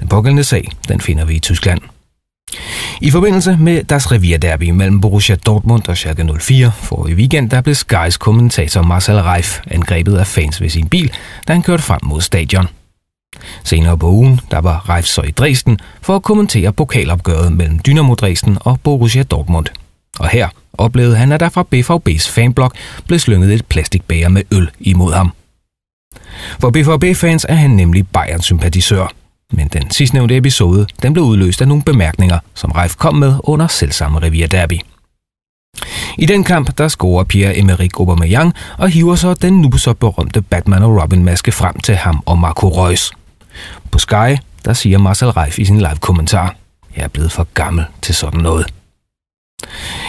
[0.00, 1.80] Den pågældende sag, den finder vi i Tyskland.
[3.00, 7.60] I forbindelse med Das revierderby mellem Borussia Dortmund og Schalke 04 for i weekend, der
[7.60, 11.12] blev Skys kommentator Marcel Reif angrebet af fans ved sin bil,
[11.48, 12.68] da han kørte frem mod stadion.
[13.64, 18.14] Senere på ugen, der var Reif så i Dresden for at kommentere pokalopgøret mellem Dynamo
[18.14, 19.66] Dresden og Borussia Dortmund.
[20.18, 22.74] Og her oplevede han, at der fra BVB's fanblok
[23.06, 25.32] blev slynget et plastikbæger med øl imod ham.
[26.60, 29.12] For BVB-fans er han nemlig Bayern-sympatisør–
[29.50, 33.66] men den sidstnævnte episode den blev udløst af nogle bemærkninger, som Reif kom med under
[33.66, 34.80] selvsamme Riviera Derby.
[36.18, 40.82] I den kamp, der scorer Pierre-Emerick Aubameyang og hiver så den nu så berømte Batman
[40.82, 43.12] og Robin-maske frem til ham og Marco Reus.
[43.90, 46.56] På Sky, der siger Marcel Reif i sin live-kommentar,
[46.96, 48.66] jeg er blevet for gammel til sådan noget.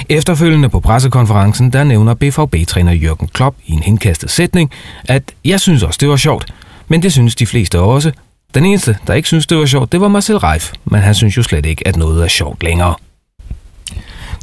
[0.09, 4.71] Efterfølgende på pressekonferencen, der nævner BVB-træner Jørgen Klopp i en henkastet sætning,
[5.05, 6.53] at jeg synes også, det var sjovt,
[6.87, 8.11] men det synes de fleste også,
[8.53, 11.37] den eneste, der ikke synes, det var sjovt, det var Marcel Reif, men han synes
[11.37, 12.95] jo slet ikke, at noget er sjovt længere.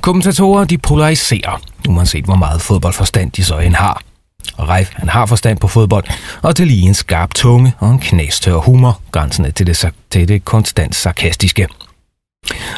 [0.00, 4.02] Kommentatorer de polariserer, uanset hvor meget fodboldforstand de så end har.
[4.56, 6.04] Og Reif, han har forstand på fodbold,
[6.42, 10.44] og til lige en skarp tunge og en knæstør humor, grænsende til det, til det
[10.44, 11.68] konstant sarkastiske.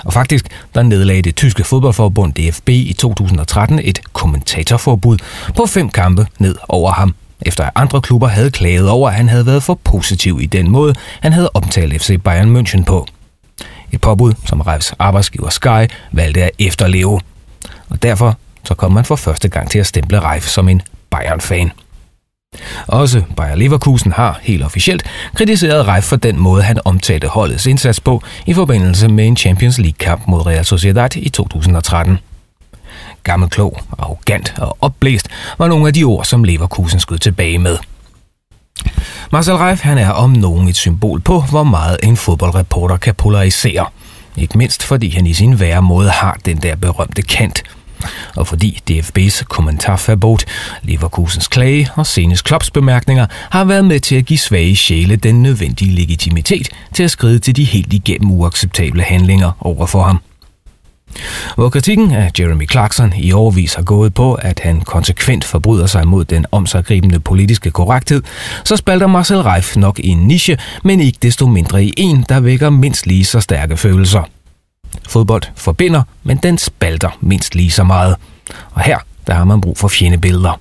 [0.04, 5.18] Og faktisk, der nedlagde det tyske fodboldforbund DFB i 2013 et kommentatorforbud
[5.56, 9.28] på fem kampe ned over ham, efter at andre klubber havde klaget over, at han
[9.28, 13.06] havde været for positiv i den måde, han havde omtalt FC Bayern München på.
[13.92, 17.20] Et påbud, som Reifs arbejdsgiver Sky valgte at efterleve.
[17.88, 21.72] Og derfor så kom man for første gang til at stemple Reif som en Bayern-fan.
[22.86, 25.02] Også Bayer Leverkusen har helt officielt
[25.34, 29.78] kritiseret Reif for den måde, han omtalte holdets indsats på i forbindelse med en Champions
[29.78, 32.18] League-kamp mod Real Sociedad i 2013.
[33.24, 37.78] Gammelklog, arrogant og opblæst var nogle af de ord, som Leverkusen skød tilbage med.
[39.32, 43.86] Marcel Reif han er om nogen et symbol på, hvor meget en fodboldreporter kan polarisere.
[44.36, 47.62] Ikke mindst fordi han i sin værre måde har den der berømte kant–
[48.36, 50.38] og fordi DFB's kommentarforbud,
[50.82, 55.42] Leverkusens klage og senest Klopps bemærkninger har været med til at give svage sjæle den
[55.42, 60.20] nødvendige legitimitet til at skride til de helt igennem uacceptable handlinger over for ham.
[61.54, 66.08] Hvor kritikken af Jeremy Clarkson i overvis har gået på, at han konsekvent forbryder sig
[66.08, 68.22] mod den omsaggribende politiske korrekthed,
[68.64, 72.40] så spalter Marcel Reif nok i en niche, men ikke desto mindre i en, der
[72.40, 74.22] vækker mindst lige så stærke følelser.
[75.08, 78.16] Fodbold forbinder, men den spalter mindst lige så meget.
[78.72, 80.60] Og her, der har man brug for fjendebilleder.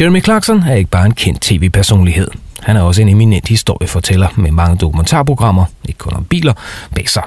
[0.00, 2.28] Jeremy Clarkson er ikke bare en kendt tv-personlighed.
[2.62, 6.52] Han er også en eminent historiefortæller med mange dokumentarprogrammer, ikke kun om biler,
[6.94, 7.22] bag sig.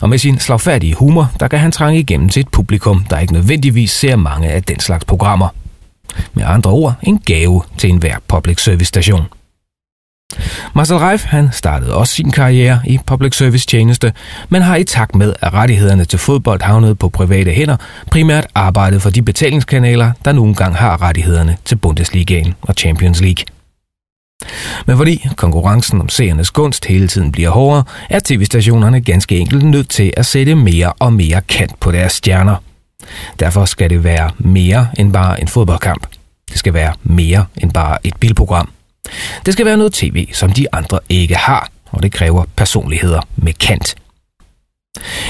[0.00, 3.32] Og med sin slagfærdige humor, der kan han trænge igennem til et publikum, der ikke
[3.32, 5.48] nødvendigvis ser mange af den slags programmer.
[6.34, 9.26] Med andre ord, en gave til enhver public service station.
[10.74, 14.12] Marcel Reif han startede også sin karriere i public service tjeneste,
[14.48, 17.76] men har i takt med, at rettighederne til fodbold havnede på private hænder,
[18.10, 23.57] primært arbejdet for de betalingskanaler, der nogle gange har rettighederne til Bundesligaen og Champions League.
[24.86, 29.88] Men fordi konkurrencen om seernes gunst hele tiden bliver hårdere, er tv-stationerne ganske enkelt nødt
[29.88, 32.56] til at sætte mere og mere kant på deres stjerner.
[33.40, 36.06] Derfor skal det være mere end bare en fodboldkamp.
[36.50, 38.68] Det skal være mere end bare et bilprogram.
[39.46, 43.52] Det skal være noget tv, som de andre ikke har, og det kræver personligheder med
[43.52, 43.96] kant.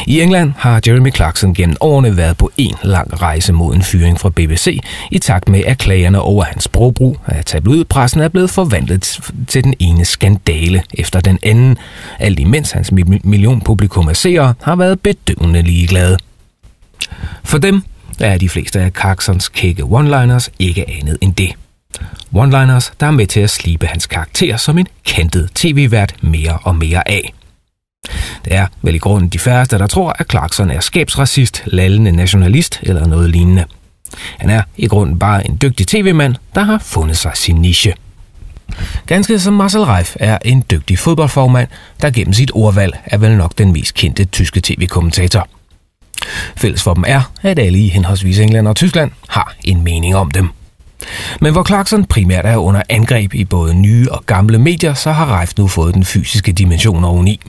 [0.06, 4.20] I England har Jeremy Clarkson gennem årene været på en lang rejse mod en fyring
[4.20, 4.80] fra BBC,
[5.10, 9.74] i takt med at klagerne over hans sprogbrug af tabloidpressen er blevet forvandlet til den
[9.78, 11.78] ene skandale efter den anden,
[12.18, 12.92] alt imens hans
[13.24, 16.18] million publikum af seere har været bedøvende ligeglade.
[17.44, 17.82] For dem
[18.20, 21.52] er de fleste af Clarksons kække one-liners ikke andet end det–
[22.32, 26.76] One-liners, der er med til at slibe hans karakter som en kantet tv-vært mere og
[26.76, 27.34] mere af.
[28.44, 32.80] Det er vel i grunden de færreste, der tror, at Clarkson er skabsracist, lallende nationalist
[32.82, 33.64] eller noget lignende.
[34.38, 37.94] Han er i grunden bare en dygtig tv-mand, der har fundet sig sin niche.
[39.06, 41.68] Ganske som Marcel Reif er en dygtig fodboldformand,
[42.02, 45.48] der gennem sit ordvalg er vel nok den mest kendte tyske tv-kommentator.
[46.56, 50.30] Fælles for dem er, at alle i henholdsvis England og Tyskland har en mening om
[50.30, 50.48] dem.
[51.40, 55.38] Men hvor Clarkson primært er under angreb i både nye og gamle medier, så har
[55.38, 57.40] Reif nu fået den fysiske dimension oveni.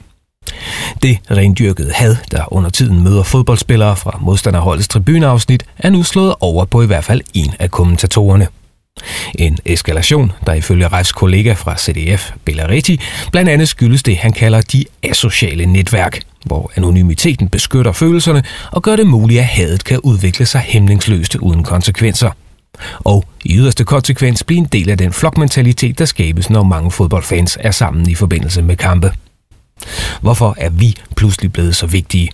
[1.02, 6.64] Det rendyrkede had, der under tiden møder fodboldspillere fra modstanderholdets tribuneafsnit, er nu slået over
[6.64, 8.48] på i hvert fald en af kommentatorerne.
[9.34, 13.00] En eskalation, der ifølge Refs kollega fra CDF, Bellaretti,
[13.32, 18.42] blandt andet skyldes det, han kalder de asociale netværk, hvor anonymiteten beskytter følelserne
[18.72, 22.30] og gør det muligt, at hadet kan udvikle sig hæmningsløst uden konsekvenser–
[22.98, 27.58] og i yderste konsekvens bliver en del af den flokmentalitet, der skabes, når mange fodboldfans
[27.60, 29.12] er sammen i forbindelse med kampe.
[30.20, 32.30] Hvorfor er vi pludselig blevet så vigtige?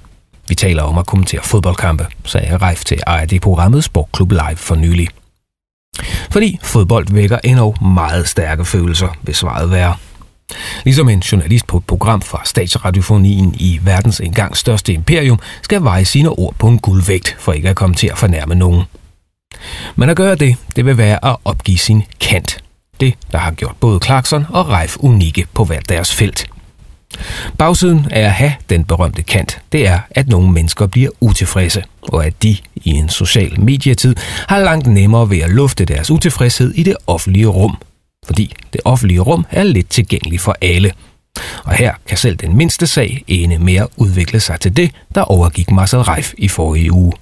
[0.49, 5.09] Vi taler om at kommentere fodboldkampe, sagde Reif til ARD-programmet Sportklub Live for nylig.
[6.31, 9.97] Fordi fodbold vækker endnu meget stærke følelser, vil svaret være.
[10.85, 16.05] Ligesom en journalist på et program fra statsradiofonien i verdens engang største imperium skal veje
[16.05, 18.83] sine ord på en guldvægt for ikke at komme til at fornærme nogen.
[19.97, 22.65] Men at gøre det, det vil være at opgive sin kant.
[23.01, 26.47] Det, der har gjort både Clarkson og Reif unikke på hver deres felt.
[27.59, 32.27] Bagsiden af at have den berømte kant, det er, at nogle mennesker bliver utilfredse, og
[32.27, 34.15] at de i en social medietid
[34.49, 37.77] har langt nemmere ved at lufte deres utilfredshed i det offentlige rum.
[38.27, 40.93] Fordi det offentlige rum er lidt tilgængeligt for alle.
[41.65, 45.23] Og her kan selv den mindste sag ene med at udvikle sig til det, der
[45.23, 47.13] overgik Marcel Reif i forrige uge.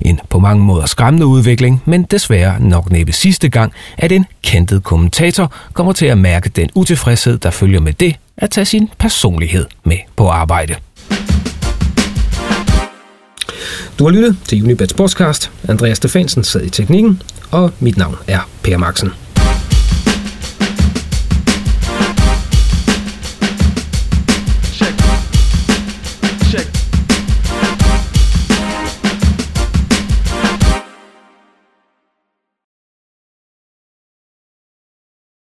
[0.00, 4.84] En på mange måder skræmmende udvikling, men desværre nok næppe sidste gang, at en kendt
[4.84, 9.66] kommentator kommer til at mærke den utilfredshed, der følger med det at tage sin personlighed
[9.84, 10.74] med på arbejde.
[13.98, 15.50] Du har lyttet til Unibet Sportscast.
[15.68, 19.10] Andreas Stefansen sad i teknikken, og mit navn er Per Maxen.